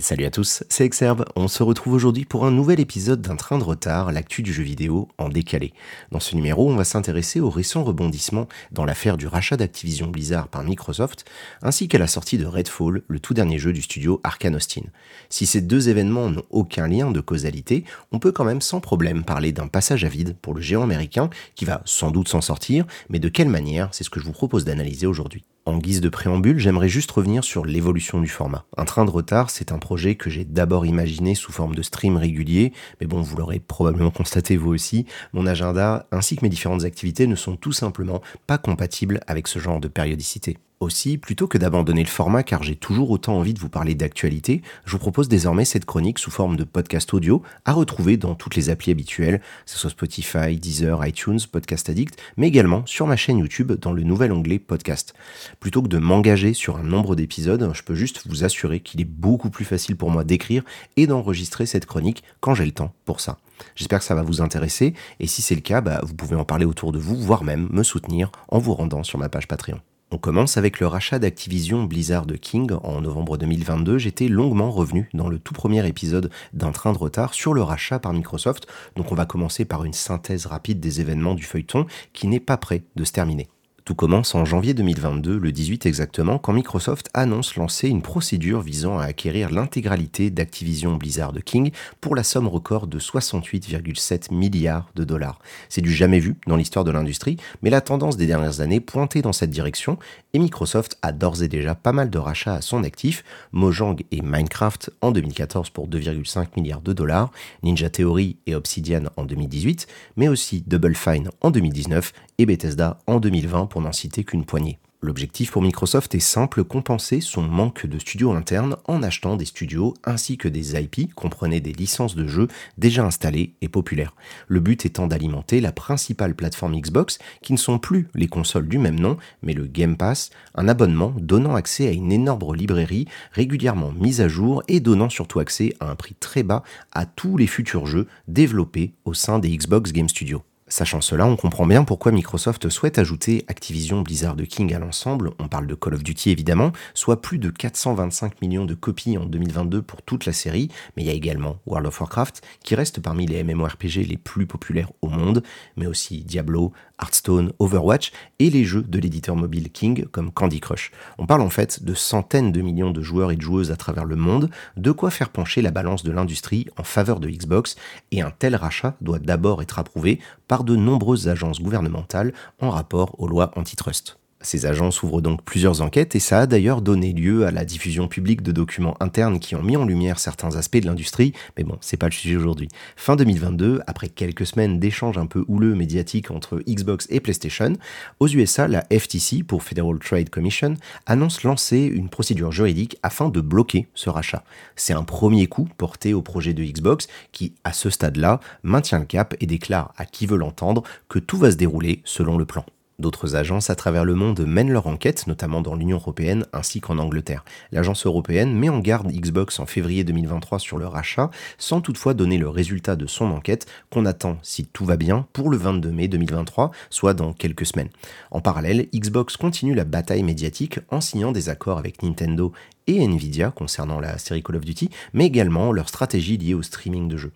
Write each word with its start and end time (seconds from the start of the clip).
Salut 0.00 0.24
à 0.24 0.30
tous, 0.30 0.64
c'est 0.68 0.84
Exerve. 0.84 1.24
On 1.36 1.46
se 1.46 1.62
retrouve 1.62 1.94
aujourd'hui 1.94 2.24
pour 2.24 2.44
un 2.44 2.50
nouvel 2.50 2.80
épisode 2.80 3.22
d'un 3.22 3.36
train 3.36 3.56
de 3.56 3.62
retard, 3.62 4.10
l'actu 4.10 4.42
du 4.42 4.52
jeu 4.52 4.64
vidéo 4.64 5.06
en 5.16 5.28
décalé. 5.28 5.72
Dans 6.10 6.18
ce 6.18 6.34
numéro, 6.34 6.68
on 6.68 6.74
va 6.74 6.82
s'intéresser 6.82 7.38
aux 7.38 7.50
récents 7.50 7.84
rebondissements 7.84 8.48
dans 8.72 8.84
l'affaire 8.84 9.16
du 9.16 9.28
rachat 9.28 9.56
d'Activision 9.56 10.08
Blizzard 10.08 10.48
par 10.48 10.64
Microsoft, 10.64 11.24
ainsi 11.62 11.86
qu'à 11.86 11.98
la 11.98 12.08
sortie 12.08 12.36
de 12.36 12.46
Redfall, 12.46 13.02
le 13.06 13.20
tout 13.20 13.32
dernier 13.32 13.58
jeu 13.58 13.72
du 13.72 13.80
studio 13.80 14.20
Arkane 14.24 14.56
Austin. 14.56 14.82
Si 15.28 15.46
ces 15.46 15.60
deux 15.60 15.88
événements 15.88 16.30
n'ont 16.30 16.42
aucun 16.50 16.88
lien 16.88 17.12
de 17.12 17.20
causalité, 17.20 17.84
on 18.10 18.18
peut 18.18 18.32
quand 18.32 18.44
même 18.44 18.62
sans 18.62 18.80
problème 18.80 19.24
parler 19.24 19.52
d'un 19.52 19.68
passage 19.68 20.04
à 20.04 20.08
vide 20.08 20.36
pour 20.42 20.54
le 20.54 20.60
géant 20.60 20.82
américain 20.82 21.30
qui 21.54 21.64
va 21.64 21.82
sans 21.84 22.10
doute 22.10 22.28
s'en 22.28 22.40
sortir, 22.40 22.86
mais 23.08 23.20
de 23.20 23.28
quelle 23.28 23.48
manière, 23.48 23.88
c'est 23.92 24.04
ce 24.04 24.10
que 24.10 24.18
je 24.18 24.24
vous 24.24 24.32
propose 24.32 24.64
d'analyser 24.64 25.06
aujourd'hui. 25.06 25.44
En 25.66 25.78
guise 25.78 26.00
de 26.00 26.08
préambule, 26.08 26.60
j'aimerais 26.60 26.88
juste 26.88 27.10
revenir 27.10 27.42
sur 27.42 27.66
l'évolution 27.66 28.20
du 28.20 28.28
format. 28.28 28.64
Un 28.76 28.84
train 28.84 29.04
de 29.04 29.10
retard, 29.10 29.50
c'est 29.50 29.72
un 29.72 29.80
projet 29.80 30.14
que 30.14 30.30
j'ai 30.30 30.44
d'abord 30.44 30.86
imaginé 30.86 31.34
sous 31.34 31.50
forme 31.50 31.74
de 31.74 31.82
stream 31.82 32.16
régulier, 32.16 32.72
mais 33.00 33.08
bon, 33.08 33.20
vous 33.20 33.36
l'aurez 33.36 33.58
probablement 33.58 34.12
constaté 34.12 34.56
vous 34.56 34.70
aussi, 34.70 35.06
mon 35.32 35.44
agenda 35.44 36.06
ainsi 36.12 36.36
que 36.36 36.44
mes 36.44 36.50
différentes 36.50 36.84
activités 36.84 37.26
ne 37.26 37.34
sont 37.34 37.56
tout 37.56 37.72
simplement 37.72 38.22
pas 38.46 38.58
compatibles 38.58 39.18
avec 39.26 39.48
ce 39.48 39.58
genre 39.58 39.80
de 39.80 39.88
périodicité. 39.88 40.56
Aussi, 40.78 41.16
plutôt 41.16 41.48
que 41.48 41.56
d'abandonner 41.56 42.02
le 42.02 42.08
format 42.08 42.42
car 42.42 42.62
j'ai 42.62 42.76
toujours 42.76 43.10
autant 43.10 43.38
envie 43.38 43.54
de 43.54 43.58
vous 43.58 43.70
parler 43.70 43.94
d'actualité, 43.94 44.60
je 44.84 44.92
vous 44.92 44.98
propose 44.98 45.26
désormais 45.26 45.64
cette 45.64 45.86
chronique 45.86 46.18
sous 46.18 46.30
forme 46.30 46.58
de 46.58 46.64
podcast 46.64 47.14
audio 47.14 47.42
à 47.64 47.72
retrouver 47.72 48.18
dans 48.18 48.34
toutes 48.34 48.56
les 48.56 48.68
applis 48.68 48.90
habituelles, 48.90 49.38
que 49.38 49.70
ce 49.70 49.78
soit 49.78 49.88
Spotify, 49.88 50.58
Deezer, 50.58 51.06
iTunes, 51.06 51.38
Podcast 51.50 51.88
Addict, 51.88 52.20
mais 52.36 52.48
également 52.48 52.84
sur 52.84 53.06
ma 53.06 53.16
chaîne 53.16 53.38
YouTube 53.38 53.72
dans 53.72 53.94
le 53.94 54.02
nouvel 54.02 54.32
onglet 54.32 54.58
Podcast. 54.58 55.14
Plutôt 55.60 55.80
que 55.80 55.88
de 55.88 55.96
m'engager 55.96 56.52
sur 56.52 56.76
un 56.76 56.82
nombre 56.82 57.16
d'épisodes, 57.16 57.70
je 57.72 57.82
peux 57.82 57.94
juste 57.94 58.26
vous 58.26 58.44
assurer 58.44 58.80
qu'il 58.80 59.00
est 59.00 59.04
beaucoup 59.04 59.48
plus 59.48 59.64
facile 59.64 59.96
pour 59.96 60.10
moi 60.10 60.24
d'écrire 60.24 60.62
et 60.98 61.06
d'enregistrer 61.06 61.64
cette 61.64 61.86
chronique 61.86 62.22
quand 62.40 62.54
j'ai 62.54 62.66
le 62.66 62.72
temps 62.72 62.92
pour 63.06 63.20
ça. 63.20 63.38
J'espère 63.76 64.00
que 64.00 64.04
ça 64.04 64.14
va 64.14 64.22
vous 64.22 64.42
intéresser 64.42 64.92
et 65.20 65.26
si 65.26 65.40
c'est 65.40 65.54
le 65.54 65.62
cas, 65.62 65.80
bah, 65.80 66.02
vous 66.02 66.12
pouvez 66.12 66.36
en 66.36 66.44
parler 66.44 66.66
autour 66.66 66.92
de 66.92 66.98
vous, 66.98 67.16
voire 67.16 67.44
même 67.44 67.66
me 67.70 67.82
soutenir 67.82 68.30
en 68.48 68.58
vous 68.58 68.74
rendant 68.74 69.04
sur 69.04 69.18
ma 69.18 69.30
page 69.30 69.48
Patreon. 69.48 69.80
On 70.12 70.18
commence 70.18 70.56
avec 70.56 70.78
le 70.78 70.86
rachat 70.86 71.18
d'Activision 71.18 71.82
Blizzard 71.82 72.26
de 72.26 72.36
King 72.36 72.70
en 72.84 73.00
novembre 73.00 73.38
2022. 73.38 73.98
J'étais 73.98 74.28
longuement 74.28 74.70
revenu 74.70 75.08
dans 75.14 75.28
le 75.28 75.40
tout 75.40 75.52
premier 75.52 75.84
épisode 75.84 76.30
d'un 76.52 76.70
train 76.70 76.92
de 76.92 76.98
retard 76.98 77.34
sur 77.34 77.54
le 77.54 77.62
rachat 77.62 77.98
par 77.98 78.12
Microsoft. 78.12 78.68
Donc 78.94 79.10
on 79.10 79.16
va 79.16 79.26
commencer 79.26 79.64
par 79.64 79.84
une 79.84 79.92
synthèse 79.92 80.46
rapide 80.46 80.78
des 80.78 81.00
événements 81.00 81.34
du 81.34 81.42
feuilleton 81.42 81.86
qui 82.12 82.28
n'est 82.28 82.38
pas 82.38 82.56
prêt 82.56 82.84
de 82.94 83.02
se 83.02 83.10
terminer. 83.10 83.48
Tout 83.86 83.94
commence 83.94 84.34
en 84.34 84.44
janvier 84.44 84.74
2022, 84.74 85.38
le 85.38 85.52
18 85.52 85.86
exactement, 85.86 86.38
quand 86.38 86.52
Microsoft 86.52 87.08
annonce 87.14 87.54
lancer 87.54 87.88
une 87.88 88.02
procédure 88.02 88.60
visant 88.60 88.98
à 88.98 89.04
acquérir 89.04 89.52
l'intégralité 89.52 90.28
d'Activision 90.28 90.96
Blizzard 90.96 91.32
King 91.44 91.70
pour 92.00 92.16
la 92.16 92.24
somme 92.24 92.48
record 92.48 92.88
de 92.88 92.98
68,7 92.98 94.34
milliards 94.34 94.90
de 94.96 95.04
dollars. 95.04 95.38
C'est 95.68 95.82
du 95.82 95.92
jamais 95.92 96.18
vu 96.18 96.34
dans 96.48 96.56
l'histoire 96.56 96.84
de 96.84 96.90
l'industrie, 96.90 97.36
mais 97.62 97.70
la 97.70 97.80
tendance 97.80 98.16
des 98.16 98.26
dernières 98.26 98.60
années 98.60 98.80
pointait 98.80 99.22
dans 99.22 99.32
cette 99.32 99.50
direction 99.50 100.00
et 100.34 100.40
Microsoft 100.40 100.98
a 101.02 101.12
d'ores 101.12 101.44
et 101.44 101.48
déjà 101.48 101.76
pas 101.76 101.92
mal 101.92 102.10
de 102.10 102.18
rachats 102.18 102.56
à 102.56 102.62
son 102.62 102.82
actif, 102.82 103.22
Mojang 103.52 104.02
et 104.10 104.20
Minecraft 104.20 104.90
en 105.00 105.12
2014 105.12 105.70
pour 105.70 105.86
2,5 105.86 106.48
milliards 106.56 106.80
de 106.80 106.92
dollars, 106.92 107.30
Ninja 107.62 107.88
Theory 107.88 108.36
et 108.48 108.56
Obsidian 108.56 109.04
en 109.16 109.24
2018, 109.24 109.86
mais 110.16 110.26
aussi 110.26 110.64
Double 110.66 110.96
Fine 110.96 111.30
en 111.40 111.52
2019 111.52 112.12
et 112.38 112.46
Bethesda 112.46 112.98
en 113.06 113.20
2020 113.20 113.66
pour 113.66 113.75
n'en 113.80 113.92
citer 113.92 114.24
qu'une 114.24 114.44
poignée. 114.44 114.78
L'objectif 115.02 115.50
pour 115.50 115.60
Microsoft 115.60 116.14
est 116.14 116.20
simple, 116.20 116.64
compenser 116.64 117.20
son 117.20 117.42
manque 117.42 117.86
de 117.86 117.98
studios 117.98 118.32
internes 118.32 118.76
en 118.86 119.02
achetant 119.02 119.36
des 119.36 119.44
studios 119.44 119.92
ainsi 120.04 120.38
que 120.38 120.48
des 120.48 120.74
IP, 120.74 121.14
comprenez 121.14 121.60
des 121.60 121.74
licences 121.74 122.16
de 122.16 122.26
jeux 122.26 122.48
déjà 122.78 123.04
installées 123.04 123.52
et 123.60 123.68
populaires. 123.68 124.14
Le 124.48 124.58
but 124.58 124.86
étant 124.86 125.06
d'alimenter 125.06 125.60
la 125.60 125.70
principale 125.70 126.34
plateforme 126.34 126.80
Xbox, 126.80 127.18
qui 127.42 127.52
ne 127.52 127.58
sont 127.58 127.78
plus 127.78 128.08
les 128.14 128.26
consoles 128.26 128.68
du 128.68 128.78
même 128.78 128.98
nom, 128.98 129.18
mais 129.42 129.52
le 129.52 129.66
Game 129.66 129.98
Pass, 129.98 130.30
un 130.54 130.66
abonnement 130.66 131.14
donnant 131.20 131.54
accès 131.54 131.86
à 131.86 131.92
une 131.92 132.10
énorme 132.10 132.54
librairie 132.54 133.06
régulièrement 133.32 133.92
mise 133.92 134.22
à 134.22 134.28
jour 134.28 134.62
et 134.66 134.80
donnant 134.80 135.10
surtout 135.10 135.40
accès 135.40 135.74
à 135.78 135.90
un 135.90 135.94
prix 135.94 136.16
très 136.18 136.42
bas 136.42 136.62
à 136.92 137.04
tous 137.04 137.36
les 137.36 137.46
futurs 137.46 137.86
jeux 137.86 138.08
développés 138.28 138.94
au 139.04 139.12
sein 139.12 139.38
des 139.38 139.54
Xbox 139.54 139.92
Game 139.92 140.08
Studios. 140.08 140.42
Sachant 140.68 141.00
cela, 141.00 141.26
on 141.26 141.36
comprend 141.36 141.64
bien 141.64 141.84
pourquoi 141.84 142.10
Microsoft 142.10 142.68
souhaite 142.70 142.98
ajouter 142.98 143.44
Activision 143.46 144.02
Blizzard 144.02 144.34
de 144.34 144.44
King 144.44 144.74
à 144.74 144.80
l'ensemble, 144.80 145.30
on 145.38 145.46
parle 145.46 145.68
de 145.68 145.76
Call 145.76 145.94
of 145.94 146.02
Duty 146.02 146.30
évidemment, 146.30 146.72
soit 146.92 147.22
plus 147.22 147.38
de 147.38 147.50
425 147.50 148.42
millions 148.42 148.64
de 148.64 148.74
copies 148.74 149.16
en 149.16 149.26
2022 149.26 149.80
pour 149.82 150.02
toute 150.02 150.26
la 150.26 150.32
série, 150.32 150.68
mais 150.96 151.04
il 151.04 151.06
y 151.06 151.10
a 151.10 151.14
également 151.14 151.58
World 151.66 151.86
of 151.86 152.00
Warcraft, 152.00 152.42
qui 152.64 152.74
reste 152.74 152.98
parmi 152.98 153.26
les 153.26 153.44
MMORPG 153.44 154.08
les 154.08 154.16
plus 154.16 154.46
populaires 154.46 154.90
au 155.02 155.08
monde, 155.08 155.44
mais 155.76 155.86
aussi 155.86 156.24
Diablo, 156.24 156.72
Hearthstone, 157.00 157.52
Overwatch 157.60 158.10
et 158.40 158.50
les 158.50 158.64
jeux 158.64 158.82
de 158.82 158.98
l'éditeur 158.98 159.36
mobile 159.36 159.70
King 159.70 160.06
comme 160.06 160.32
Candy 160.32 160.58
Crush. 160.58 160.90
On 161.18 161.26
parle 161.26 161.42
en 161.42 161.50
fait 161.50 161.84
de 161.84 161.94
centaines 161.94 162.50
de 162.50 162.60
millions 162.60 162.90
de 162.90 163.02
joueurs 163.02 163.30
et 163.30 163.36
de 163.36 163.42
joueuses 163.42 163.70
à 163.70 163.76
travers 163.76 164.04
le 164.04 164.16
monde, 164.16 164.50
de 164.76 164.90
quoi 164.90 165.10
faire 165.10 165.28
pencher 165.28 165.62
la 165.62 165.70
balance 165.70 166.02
de 166.02 166.10
l'industrie 166.10 166.66
en 166.76 166.82
faveur 166.82 167.20
de 167.20 167.28
Xbox, 167.28 167.76
et 168.10 168.20
un 168.20 168.32
tel 168.36 168.56
rachat 168.56 168.96
doit 169.00 169.20
d'abord 169.20 169.62
être 169.62 169.78
approuvé 169.78 170.18
par 170.48 170.55
de 170.64 170.76
nombreuses 170.76 171.28
agences 171.28 171.60
gouvernementales 171.60 172.32
en 172.60 172.70
rapport 172.70 173.18
aux 173.18 173.28
lois 173.28 173.50
antitrust. 173.56 174.18
Ces 174.46 174.64
agences 174.64 175.02
ouvrent 175.02 175.20
donc 175.20 175.42
plusieurs 175.42 175.82
enquêtes 175.82 176.14
et 176.14 176.20
ça 176.20 176.42
a 176.42 176.46
d'ailleurs 176.46 176.80
donné 176.80 177.12
lieu 177.12 177.46
à 177.46 177.50
la 177.50 177.64
diffusion 177.64 178.06
publique 178.06 178.42
de 178.42 178.52
documents 178.52 178.94
internes 179.00 179.40
qui 179.40 179.56
ont 179.56 179.62
mis 179.62 179.76
en 179.76 179.84
lumière 179.84 180.20
certains 180.20 180.54
aspects 180.54 180.76
de 180.76 180.86
l'industrie, 180.86 181.32
mais 181.58 181.64
bon, 181.64 181.76
c'est 181.80 181.96
pas 181.96 182.06
le 182.06 182.12
sujet 182.12 182.36
aujourd'hui. 182.36 182.68
Fin 182.94 183.16
2022, 183.16 183.80
après 183.88 184.08
quelques 184.08 184.46
semaines 184.46 184.78
d'échanges 184.78 185.18
un 185.18 185.26
peu 185.26 185.44
houleux 185.48 185.74
médiatiques 185.74 186.30
entre 186.30 186.60
Xbox 186.60 187.08
et 187.10 187.18
PlayStation, 187.18 187.72
aux 188.20 188.28
USA, 188.28 188.68
la 188.68 188.84
FTC, 188.88 189.42
pour 189.42 189.64
Federal 189.64 189.98
Trade 189.98 190.30
Commission, 190.30 190.74
annonce 191.06 191.42
lancer 191.42 191.78
une 191.78 192.08
procédure 192.08 192.52
juridique 192.52 192.98
afin 193.02 193.30
de 193.30 193.40
bloquer 193.40 193.88
ce 193.94 194.10
rachat. 194.10 194.44
C'est 194.76 194.92
un 194.92 195.02
premier 195.02 195.48
coup 195.48 195.68
porté 195.76 196.14
au 196.14 196.22
projet 196.22 196.54
de 196.54 196.62
Xbox 196.62 197.08
qui, 197.32 197.52
à 197.64 197.72
ce 197.72 197.90
stade-là, 197.90 198.38
maintient 198.62 199.00
le 199.00 199.06
cap 199.06 199.34
et 199.40 199.46
déclare 199.46 199.92
à 199.96 200.04
qui 200.04 200.24
veut 200.24 200.38
l'entendre 200.38 200.84
que 201.08 201.18
tout 201.18 201.36
va 201.36 201.50
se 201.50 201.56
dérouler 201.56 202.00
selon 202.04 202.38
le 202.38 202.44
plan. 202.44 202.64
D'autres 202.98 203.36
agences 203.36 203.68
à 203.68 203.74
travers 203.74 204.06
le 204.06 204.14
monde 204.14 204.40
mènent 204.46 204.72
leur 204.72 204.86
enquête, 204.86 205.26
notamment 205.26 205.60
dans 205.60 205.74
l'Union 205.74 205.98
européenne 205.98 206.46
ainsi 206.54 206.80
qu'en 206.80 206.96
Angleterre. 206.96 207.44
L'agence 207.70 208.06
européenne 208.06 208.54
met 208.54 208.70
en 208.70 208.78
garde 208.78 209.12
Xbox 209.12 209.60
en 209.60 209.66
février 209.66 210.02
2023 210.02 210.58
sur 210.58 210.78
le 210.78 210.86
rachat, 210.86 211.30
sans 211.58 211.82
toutefois 211.82 212.14
donner 212.14 212.38
le 212.38 212.48
résultat 212.48 212.96
de 212.96 213.06
son 213.06 213.26
enquête 213.26 213.66
qu'on 213.90 214.06
attend, 214.06 214.38
si 214.42 214.64
tout 214.64 214.86
va 214.86 214.96
bien, 214.96 215.26
pour 215.34 215.50
le 215.50 215.58
22 215.58 215.90
mai 215.90 216.08
2023, 216.08 216.70
soit 216.88 217.12
dans 217.12 217.34
quelques 217.34 217.66
semaines. 217.66 217.90
En 218.30 218.40
parallèle, 218.40 218.88
Xbox 218.94 219.36
continue 219.36 219.74
la 219.74 219.84
bataille 219.84 220.22
médiatique 220.22 220.80
en 220.90 221.02
signant 221.02 221.32
des 221.32 221.50
accords 221.50 221.78
avec 221.78 222.02
Nintendo 222.02 222.52
et 222.86 223.04
Nvidia 223.04 223.50
concernant 223.50 224.00
la 224.00 224.16
série 224.16 224.42
Call 224.42 224.56
of 224.56 224.64
Duty, 224.64 224.88
mais 225.12 225.26
également 225.26 225.70
leur 225.70 225.90
stratégie 225.90 226.38
liée 226.38 226.54
au 226.54 226.62
streaming 226.62 227.08
de 227.08 227.18
jeux. 227.18 227.32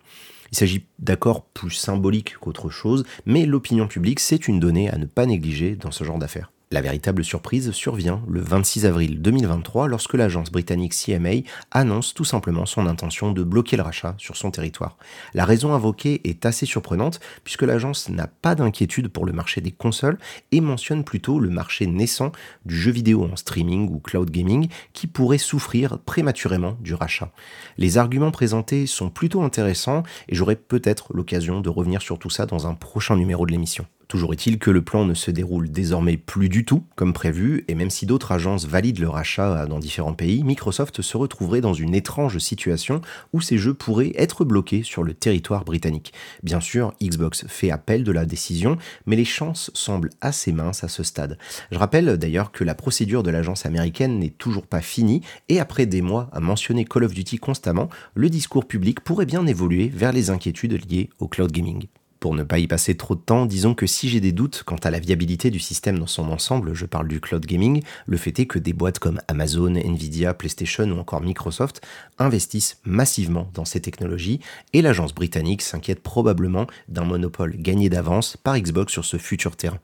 Il 0.51 0.57
s'agit 0.57 0.85
d'accords 0.99 1.45
plus 1.45 1.71
symboliques 1.71 2.37
qu'autre 2.37 2.69
chose, 2.69 3.05
mais 3.25 3.45
l'opinion 3.45 3.87
publique, 3.87 4.19
c'est 4.19 4.47
une 4.47 4.59
donnée 4.59 4.89
à 4.89 4.97
ne 4.97 5.05
pas 5.05 5.25
négliger 5.25 5.75
dans 5.75 5.91
ce 5.91 6.03
genre 6.03 6.19
d'affaires. 6.19 6.51
La 6.73 6.79
véritable 6.79 7.25
surprise 7.25 7.71
survient 7.71 8.21
le 8.29 8.39
26 8.39 8.85
avril 8.85 9.21
2023 9.21 9.89
lorsque 9.89 10.13
l'agence 10.13 10.51
britannique 10.51 10.93
CMA 10.95 11.41
annonce 11.69 12.13
tout 12.13 12.23
simplement 12.23 12.65
son 12.65 12.87
intention 12.87 13.33
de 13.33 13.43
bloquer 13.43 13.75
le 13.75 13.83
rachat 13.83 14.15
sur 14.17 14.37
son 14.37 14.51
territoire. 14.51 14.95
La 15.33 15.43
raison 15.43 15.73
invoquée 15.73 16.21
est 16.23 16.45
assez 16.45 16.65
surprenante 16.65 17.19
puisque 17.43 17.63
l'agence 17.63 18.07
n'a 18.07 18.27
pas 18.27 18.55
d'inquiétude 18.55 19.09
pour 19.09 19.25
le 19.25 19.33
marché 19.33 19.59
des 19.59 19.73
consoles 19.73 20.17
et 20.53 20.61
mentionne 20.61 21.03
plutôt 21.03 21.41
le 21.41 21.49
marché 21.49 21.87
naissant 21.87 22.31
du 22.65 22.79
jeu 22.79 22.91
vidéo 22.91 23.25
en 23.29 23.35
streaming 23.35 23.89
ou 23.89 23.99
cloud 23.99 24.31
gaming 24.31 24.69
qui 24.93 25.07
pourrait 25.07 25.39
souffrir 25.39 25.99
prématurément 25.99 26.77
du 26.79 26.93
rachat. 26.93 27.33
Les 27.77 27.97
arguments 27.97 28.31
présentés 28.31 28.87
sont 28.87 29.09
plutôt 29.09 29.41
intéressants 29.41 30.03
et 30.29 30.35
j'aurai 30.35 30.55
peut-être 30.55 31.13
l'occasion 31.13 31.59
de 31.59 31.67
revenir 31.67 32.01
sur 32.01 32.17
tout 32.17 32.29
ça 32.29 32.45
dans 32.45 32.65
un 32.65 32.75
prochain 32.75 33.17
numéro 33.17 33.45
de 33.45 33.51
l'émission. 33.51 33.85
Toujours 34.11 34.33
est-il 34.33 34.59
que 34.59 34.71
le 34.71 34.81
plan 34.81 35.05
ne 35.05 35.13
se 35.13 35.31
déroule 35.31 35.71
désormais 35.71 36.17
plus 36.17 36.49
du 36.49 36.65
tout 36.65 36.83
comme 36.97 37.13
prévu, 37.13 37.63
et 37.69 37.75
même 37.75 37.89
si 37.89 38.05
d'autres 38.05 38.33
agences 38.33 38.65
valident 38.65 38.99
le 38.99 39.07
rachat 39.07 39.65
dans 39.67 39.79
différents 39.79 40.11
pays, 40.11 40.43
Microsoft 40.43 41.01
se 41.01 41.15
retrouverait 41.15 41.61
dans 41.61 41.73
une 41.73 41.95
étrange 41.95 42.37
situation 42.39 42.99
où 43.31 43.39
ces 43.39 43.57
jeux 43.57 43.73
pourraient 43.73 44.11
être 44.17 44.43
bloqués 44.43 44.83
sur 44.83 45.03
le 45.03 45.13
territoire 45.13 45.63
britannique. 45.63 46.11
Bien 46.43 46.59
sûr, 46.59 46.93
Xbox 47.01 47.45
fait 47.47 47.71
appel 47.71 48.03
de 48.03 48.11
la 48.11 48.25
décision, 48.25 48.77
mais 49.05 49.15
les 49.15 49.23
chances 49.23 49.71
semblent 49.75 50.09
assez 50.19 50.51
minces 50.51 50.83
à 50.83 50.89
ce 50.89 51.03
stade. 51.03 51.37
Je 51.71 51.77
rappelle 51.77 52.17
d'ailleurs 52.17 52.51
que 52.51 52.65
la 52.65 52.75
procédure 52.75 53.23
de 53.23 53.31
l'agence 53.31 53.65
américaine 53.65 54.19
n'est 54.19 54.27
toujours 54.27 54.67
pas 54.67 54.81
finie, 54.81 55.21
et 55.47 55.61
après 55.61 55.85
des 55.85 56.01
mois 56.01 56.29
à 56.33 56.41
mentionner 56.41 56.83
Call 56.83 57.05
of 57.05 57.13
Duty 57.13 57.37
constamment, 57.37 57.87
le 58.15 58.29
discours 58.29 58.65
public 58.65 58.99
pourrait 58.99 59.25
bien 59.25 59.47
évoluer 59.47 59.87
vers 59.87 60.11
les 60.11 60.31
inquiétudes 60.31 60.85
liées 60.91 61.09
au 61.19 61.29
cloud 61.29 61.53
gaming. 61.53 61.87
Pour 62.21 62.35
ne 62.35 62.43
pas 62.43 62.59
y 62.59 62.67
passer 62.67 62.95
trop 62.95 63.15
de 63.15 63.19
temps, 63.19 63.47
disons 63.47 63.73
que 63.73 63.87
si 63.87 64.07
j'ai 64.07 64.19
des 64.19 64.31
doutes 64.31 64.61
quant 64.63 64.75
à 64.75 64.91
la 64.91 64.99
viabilité 64.99 65.49
du 65.49 65.59
système 65.59 65.97
dans 65.97 66.05
son 66.05 66.29
ensemble, 66.29 66.75
je 66.75 66.85
parle 66.85 67.07
du 67.07 67.19
cloud 67.19 67.43
gaming, 67.43 67.81
le 68.05 68.15
fait 68.15 68.39
est 68.39 68.45
que 68.45 68.59
des 68.59 68.73
boîtes 68.73 68.99
comme 68.99 69.19
Amazon, 69.27 69.73
Nvidia, 69.73 70.35
PlayStation 70.35 70.83
ou 70.83 70.99
encore 70.99 71.21
Microsoft 71.21 71.81
investissent 72.19 72.77
massivement 72.85 73.49
dans 73.55 73.65
ces 73.65 73.81
technologies 73.81 74.39
et 74.73 74.83
l'agence 74.83 75.15
britannique 75.15 75.63
s'inquiète 75.63 76.03
probablement 76.03 76.67
d'un 76.89 77.05
monopole 77.05 77.57
gagné 77.57 77.89
d'avance 77.89 78.37
par 78.37 78.55
Xbox 78.55 78.93
sur 78.93 79.03
ce 79.03 79.17
futur 79.17 79.55
terrain. 79.55 79.79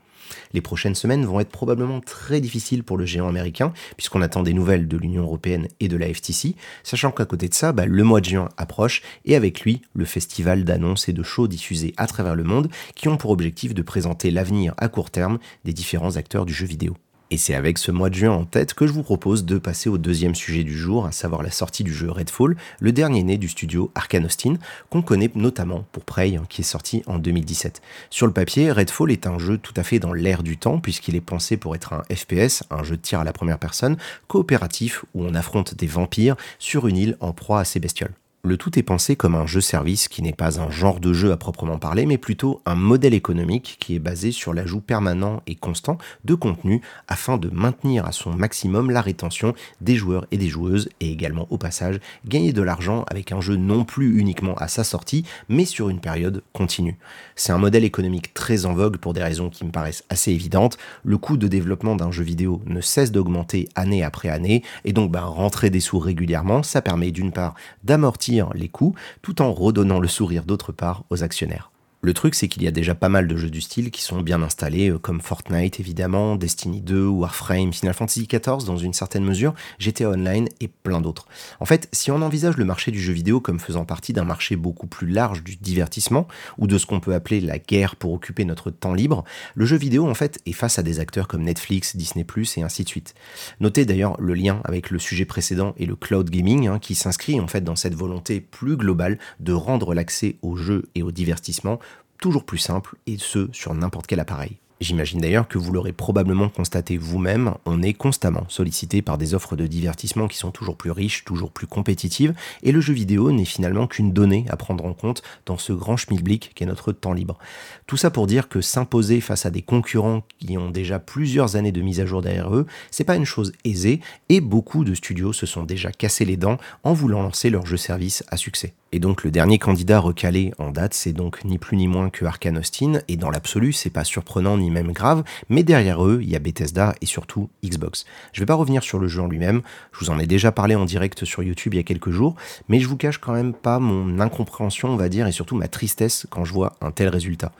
Les 0.53 0.61
prochaines 0.61 0.95
semaines 0.95 1.25
vont 1.25 1.39
être 1.39 1.49
probablement 1.49 2.01
très 2.01 2.41
difficiles 2.41 2.83
pour 2.83 2.97
le 2.97 3.05
géant 3.05 3.27
américain, 3.27 3.73
puisqu'on 3.95 4.21
attend 4.21 4.43
des 4.43 4.53
nouvelles 4.53 4.87
de 4.87 4.97
l'Union 4.97 5.23
européenne 5.23 5.67
et 5.79 5.87
de 5.87 5.97
la 5.97 6.13
FTC, 6.13 6.55
sachant 6.83 7.11
qu'à 7.11 7.25
côté 7.25 7.47
de 7.49 7.53
ça, 7.53 7.71
bah, 7.71 7.85
le 7.85 8.03
mois 8.03 8.21
de 8.21 8.25
juin 8.25 8.49
approche, 8.57 9.01
et 9.25 9.35
avec 9.35 9.61
lui, 9.61 9.81
le 9.93 10.05
festival 10.05 10.63
d'annonces 10.63 11.09
et 11.09 11.13
de 11.13 11.23
shows 11.23 11.47
diffusés 11.47 11.93
à 11.97 12.07
travers 12.07 12.35
le 12.35 12.43
monde, 12.43 12.69
qui 12.95 13.07
ont 13.07 13.17
pour 13.17 13.31
objectif 13.31 13.73
de 13.73 13.81
présenter 13.81 14.31
l'avenir 14.31 14.73
à 14.77 14.87
court 14.87 15.11
terme 15.11 15.39
des 15.65 15.73
différents 15.73 16.17
acteurs 16.17 16.45
du 16.45 16.53
jeu 16.53 16.65
vidéo. 16.65 16.95
Et 17.29 17.35
c'est 17.35 17.55
avec 17.55 17.77
ce 17.77 17.91
mois 17.91 18.09
de 18.09 18.15
juin 18.15 18.31
en 18.31 18.45
tête 18.45 18.73
que 18.73 18.87
je 18.87 18.93
vous 18.93 19.03
propose 19.03 19.43
de 19.43 19.57
passer 19.57 19.89
au 19.89 19.97
deuxième 19.97 20.33
sujet 20.33 20.63
du 20.63 20.77
jour, 20.77 21.05
à 21.05 21.11
savoir 21.11 21.43
la 21.43 21.51
sortie 21.51 21.83
du 21.83 21.93
jeu 21.93 22.09
Redfall, 22.09 22.55
le 22.79 22.91
dernier 22.93 23.21
né 23.23 23.37
du 23.37 23.49
studio 23.49 23.91
Arkane 23.95 24.25
Austin, 24.25 24.53
qu'on 24.89 25.01
connaît 25.01 25.29
notamment 25.35 25.85
pour 25.91 26.05
Prey, 26.05 26.39
qui 26.47 26.61
est 26.61 26.63
sorti 26.63 27.03
en 27.05 27.19
2017. 27.19 27.81
Sur 28.09 28.27
le 28.27 28.33
papier, 28.33 28.71
Redfall 28.71 29.11
est 29.11 29.27
un 29.27 29.39
jeu 29.39 29.57
tout 29.57 29.73
à 29.75 29.83
fait 29.83 29.99
dans 29.99 30.13
l'air 30.13 30.41
du 30.41 30.57
temps, 30.57 30.79
puisqu'il 30.79 31.15
est 31.15 31.21
pensé 31.21 31.57
pour 31.57 31.75
être 31.75 31.91
un 31.91 32.03
FPS, 32.15 32.63
un 32.69 32.83
jeu 32.83 32.95
de 32.95 33.01
tir 33.01 33.19
à 33.19 33.25
la 33.25 33.33
première 33.33 33.59
personne, 33.59 33.97
coopératif, 34.29 35.03
où 35.13 35.25
on 35.25 35.35
affronte 35.35 35.75
des 35.75 35.87
vampires 35.87 36.37
sur 36.59 36.87
une 36.87 36.95
île 36.95 37.17
en 37.19 37.33
proie 37.33 37.59
à 37.59 37.65
ces 37.65 37.81
bestioles. 37.81 38.13
Le 38.47 38.55
tout 38.55 38.79
est 38.79 38.83
pensé 38.83 39.17
comme 39.17 39.35
un 39.35 39.45
jeu-service 39.45 40.07
qui 40.07 40.21
n'est 40.21 40.31
pas 40.31 40.61
un 40.61 40.69
genre 40.69 41.01
de 41.01 41.11
jeu 41.11 41.33
à 41.33 41.37
proprement 41.37 41.79
parler, 41.79 42.05
mais 42.05 42.17
plutôt 42.17 42.61
un 42.65 42.75
modèle 42.75 43.13
économique 43.13 43.75
qui 43.81 43.93
est 43.93 43.99
basé 43.99 44.31
sur 44.31 44.53
l'ajout 44.53 44.79
permanent 44.79 45.41
et 45.47 45.55
constant 45.55 45.97
de 46.23 46.33
contenu 46.33 46.81
afin 47.09 47.37
de 47.37 47.49
maintenir 47.49 48.05
à 48.05 48.13
son 48.13 48.33
maximum 48.33 48.89
la 48.89 49.01
rétention 49.01 49.53
des 49.81 49.95
joueurs 49.95 50.27
et 50.31 50.37
des 50.37 50.47
joueuses 50.47 50.87
et 51.01 51.11
également 51.11 51.45
au 51.49 51.57
passage 51.57 51.99
gagner 52.25 52.53
de 52.53 52.61
l'argent 52.61 53.03
avec 53.11 53.33
un 53.33 53.41
jeu 53.41 53.57
non 53.57 53.83
plus 53.83 54.17
uniquement 54.17 54.55
à 54.55 54.69
sa 54.69 54.85
sortie, 54.85 55.25
mais 55.49 55.65
sur 55.65 55.89
une 55.89 55.99
période 55.99 56.41
continue. 56.53 56.97
C'est 57.35 57.51
un 57.51 57.57
modèle 57.57 57.83
économique 57.83 58.33
très 58.33 58.65
en 58.65 58.73
vogue 58.73 58.95
pour 58.95 59.11
des 59.11 59.23
raisons 59.23 59.49
qui 59.49 59.65
me 59.65 59.71
paraissent 59.71 60.05
assez 60.09 60.31
évidentes. 60.31 60.77
Le 61.03 61.17
coût 61.17 61.35
de 61.35 61.49
développement 61.49 61.97
d'un 61.97 62.11
jeu 62.11 62.23
vidéo 62.23 62.61
ne 62.65 62.79
cesse 62.79 63.11
d'augmenter 63.11 63.67
année 63.75 64.05
après 64.05 64.29
année 64.29 64.63
et 64.85 64.93
donc 64.93 65.11
ben, 65.11 65.25
rentrer 65.25 65.69
des 65.69 65.81
sous 65.81 65.99
régulièrement, 65.99 66.63
ça 66.63 66.81
permet 66.81 67.11
d'une 67.11 67.33
part 67.33 67.53
d'amortir 67.83 68.36
les 68.53 68.69
coûts 68.69 68.95
tout 69.21 69.41
en 69.41 69.53
redonnant 69.53 69.99
le 69.99 70.07
sourire 70.07 70.43
d'autre 70.43 70.71
part 70.71 71.03
aux 71.09 71.23
actionnaires. 71.23 71.71
Le 72.07 72.13
truc, 72.13 72.35
c'est 72.35 72.47
qu'il 72.47 72.63
y 72.63 72.69
a 72.69 72.71
déjà 72.71 72.95
pas 72.95 73.09
mal 73.09 73.27
de 73.27 73.35
jeux 73.35 73.49
du 73.49 73.59
style 73.59 73.91
qui 73.91 74.01
sont 74.01 74.21
bien 74.21 74.41
installés, 74.41 74.91
euh, 74.91 74.97
comme 74.97 75.19
Fortnite 75.19 75.81
évidemment, 75.81 76.37
Destiny 76.37 76.79
2, 76.79 77.05
Warframe, 77.05 77.73
Final 77.73 77.93
Fantasy 77.93 78.25
XIV 78.27 78.65
dans 78.65 78.77
une 78.77 78.93
certaine 78.93 79.25
mesure, 79.25 79.53
GTA 79.77 80.11
Online 80.11 80.47
et 80.61 80.69
plein 80.69 81.01
d'autres. 81.01 81.27
En 81.59 81.65
fait, 81.65 81.89
si 81.91 82.09
on 82.09 82.21
envisage 82.21 82.55
le 82.55 82.63
marché 82.63 82.91
du 82.91 83.01
jeu 83.01 83.11
vidéo 83.11 83.41
comme 83.41 83.59
faisant 83.59 83.83
partie 83.83 84.13
d'un 84.13 84.23
marché 84.23 84.55
beaucoup 84.55 84.87
plus 84.87 85.07
large 85.07 85.43
du 85.43 85.57
divertissement, 85.57 86.29
ou 86.57 86.65
de 86.65 86.77
ce 86.77 86.85
qu'on 86.85 87.01
peut 87.01 87.13
appeler 87.13 87.41
la 87.41 87.59
guerre 87.59 87.97
pour 87.97 88.13
occuper 88.13 88.45
notre 88.45 88.71
temps 88.71 88.93
libre, 88.93 89.25
le 89.55 89.65
jeu 89.65 89.75
vidéo 89.75 90.07
en 90.07 90.13
fait 90.13 90.39
est 90.45 90.53
face 90.53 90.79
à 90.79 90.83
des 90.83 91.01
acteurs 91.01 91.27
comme 91.27 91.43
Netflix, 91.43 91.97
Disney⁇ 91.97 92.23
et 92.57 92.63
ainsi 92.63 92.85
de 92.85 92.87
suite. 92.87 93.15
Notez 93.59 93.83
d'ailleurs 93.83 94.15
le 94.21 94.33
lien 94.33 94.61
avec 94.63 94.91
le 94.91 94.99
sujet 94.99 95.25
précédent 95.25 95.73
et 95.75 95.85
le 95.85 95.97
cloud 95.97 96.29
gaming, 96.29 96.69
hein, 96.69 96.79
qui 96.79 96.95
s'inscrit 96.95 97.41
en 97.41 97.47
fait 97.47 97.65
dans 97.65 97.75
cette 97.75 97.95
volonté 97.95 98.39
plus 98.39 98.77
globale 98.77 99.19
de 99.41 99.51
rendre 99.51 99.93
l'accès 99.93 100.37
aux 100.41 100.55
jeux 100.55 100.83
et 100.95 101.03
au 101.03 101.11
divertissement 101.11 101.79
toujours 102.19 102.45
plus 102.45 102.57
simple, 102.57 102.95
et 103.05 103.17
ce 103.17 103.49
sur 103.51 103.73
n'importe 103.73 104.07
quel 104.07 104.19
appareil. 104.19 104.57
J'imagine 104.79 105.21
d'ailleurs 105.21 105.47
que 105.47 105.57
vous 105.57 105.73
l'aurez 105.73 105.91
probablement 105.91 106.49
constaté 106.49 106.97
vous-même, 106.97 107.55
on 107.65 107.81
est 107.81 107.93
constamment 107.93 108.45
sollicité 108.47 109.01
par 109.01 109.17
des 109.17 109.33
offres 109.33 109.55
de 109.55 109.65
divertissement 109.65 110.27
qui 110.27 110.37
sont 110.37 110.51
toujours 110.51 110.77
plus 110.77 110.91
riches, 110.91 111.25
toujours 111.25 111.49
plus 111.49 111.65
compétitives, 111.65 112.35
et 112.61 112.71
le 112.71 112.79
jeu 112.79 112.93
vidéo 112.93 113.31
n'est 113.31 113.43
finalement 113.43 113.87
qu'une 113.87 114.13
donnée 114.13 114.45
à 114.49 114.55
prendre 114.55 114.85
en 114.85 114.93
compte 114.93 115.23
dans 115.47 115.57
ce 115.57 115.73
grand 115.73 115.97
schmilblick 115.97 116.51
qu'est 116.53 116.67
notre 116.67 116.91
temps 116.91 117.13
libre. 117.13 117.39
Tout 117.87 117.97
ça 117.97 118.11
pour 118.11 118.27
dire 118.27 118.49
que 118.49 118.61
s'imposer 118.61 119.19
face 119.19 119.47
à 119.47 119.49
des 119.49 119.63
concurrents 119.63 120.21
qui 120.37 120.59
ont 120.59 120.69
déjà 120.69 120.99
plusieurs 120.99 121.55
années 121.55 121.71
de 121.71 121.81
mise 121.81 121.99
à 121.99 122.05
jour 122.05 122.21
derrière 122.21 122.53
eux, 122.53 122.67
c'est 122.91 123.03
pas 123.03 123.15
une 123.15 123.25
chose 123.25 123.53
aisée, 123.65 123.99
et 124.29 124.41
beaucoup 124.41 124.83
de 124.83 124.93
studios 124.93 125.33
se 125.33 125.47
sont 125.47 125.63
déjà 125.63 125.91
cassés 125.91 126.25
les 126.25 126.37
dents 126.37 126.59
en 126.83 126.93
voulant 126.93 127.23
lancer 127.23 127.49
leur 127.49 127.65
jeu 127.65 127.77
service 127.77 128.23
à 128.29 128.37
succès. 128.37 128.75
Et 128.93 128.99
donc 128.99 129.23
le 129.23 129.31
dernier 129.31 129.59
candidat 129.59 129.99
recalé 129.99 130.53
en 130.59 130.71
date, 130.71 130.93
c'est 130.93 131.11
donc 131.11 131.43
ni 131.43 131.57
plus 131.57 131.75
ni 131.75 131.87
moins 131.87 132.09
que 132.09 132.25
Arkane 132.25 132.57
Austin, 132.59 133.01
et 133.07 133.17
dans 133.17 133.29
l'absolu, 133.29 133.73
c'est 133.73 133.89
pas 133.89 134.05
surprenant 134.05 134.57
ni 134.57 134.66
même 134.69 134.91
grave, 134.91 135.23
mais 135.49 135.63
derrière 135.63 136.05
eux, 136.05 136.19
il 136.21 136.29
y 136.29 136.35
a 136.35 136.39
Bethesda 136.39 136.95
et 137.01 137.05
surtout 137.05 137.49
Xbox. 137.63 138.05
Je 138.33 138.41
vais 138.41 138.45
pas 138.45 138.55
revenir 138.55 138.83
sur 138.83 138.99
le 138.99 139.07
jeu 139.07 139.21
en 139.21 139.27
lui-même, 139.27 139.61
je 139.91 139.99
vous 139.99 140.09
en 140.09 140.19
ai 140.19 140.27
déjà 140.27 140.51
parlé 140.51 140.75
en 140.75 140.85
direct 140.85 141.25
sur 141.25 141.43
YouTube 141.43 141.73
il 141.73 141.77
y 141.77 141.79
a 141.79 141.83
quelques 141.83 142.11
jours, 142.11 142.35
mais 142.69 142.79
je 142.79 142.87
vous 142.87 142.97
cache 142.97 143.17
quand 143.17 143.33
même 143.33 143.53
pas 143.53 143.79
mon 143.79 144.19
incompréhension, 144.19 144.89
on 144.89 144.97
va 144.97 145.09
dire, 145.09 145.27
et 145.27 145.31
surtout 145.31 145.55
ma 145.55 145.67
tristesse 145.67 146.27
quand 146.29 146.45
je 146.45 146.53
vois 146.53 146.73
un 146.81 146.91
tel 146.91 147.09
résultat. 147.09 147.51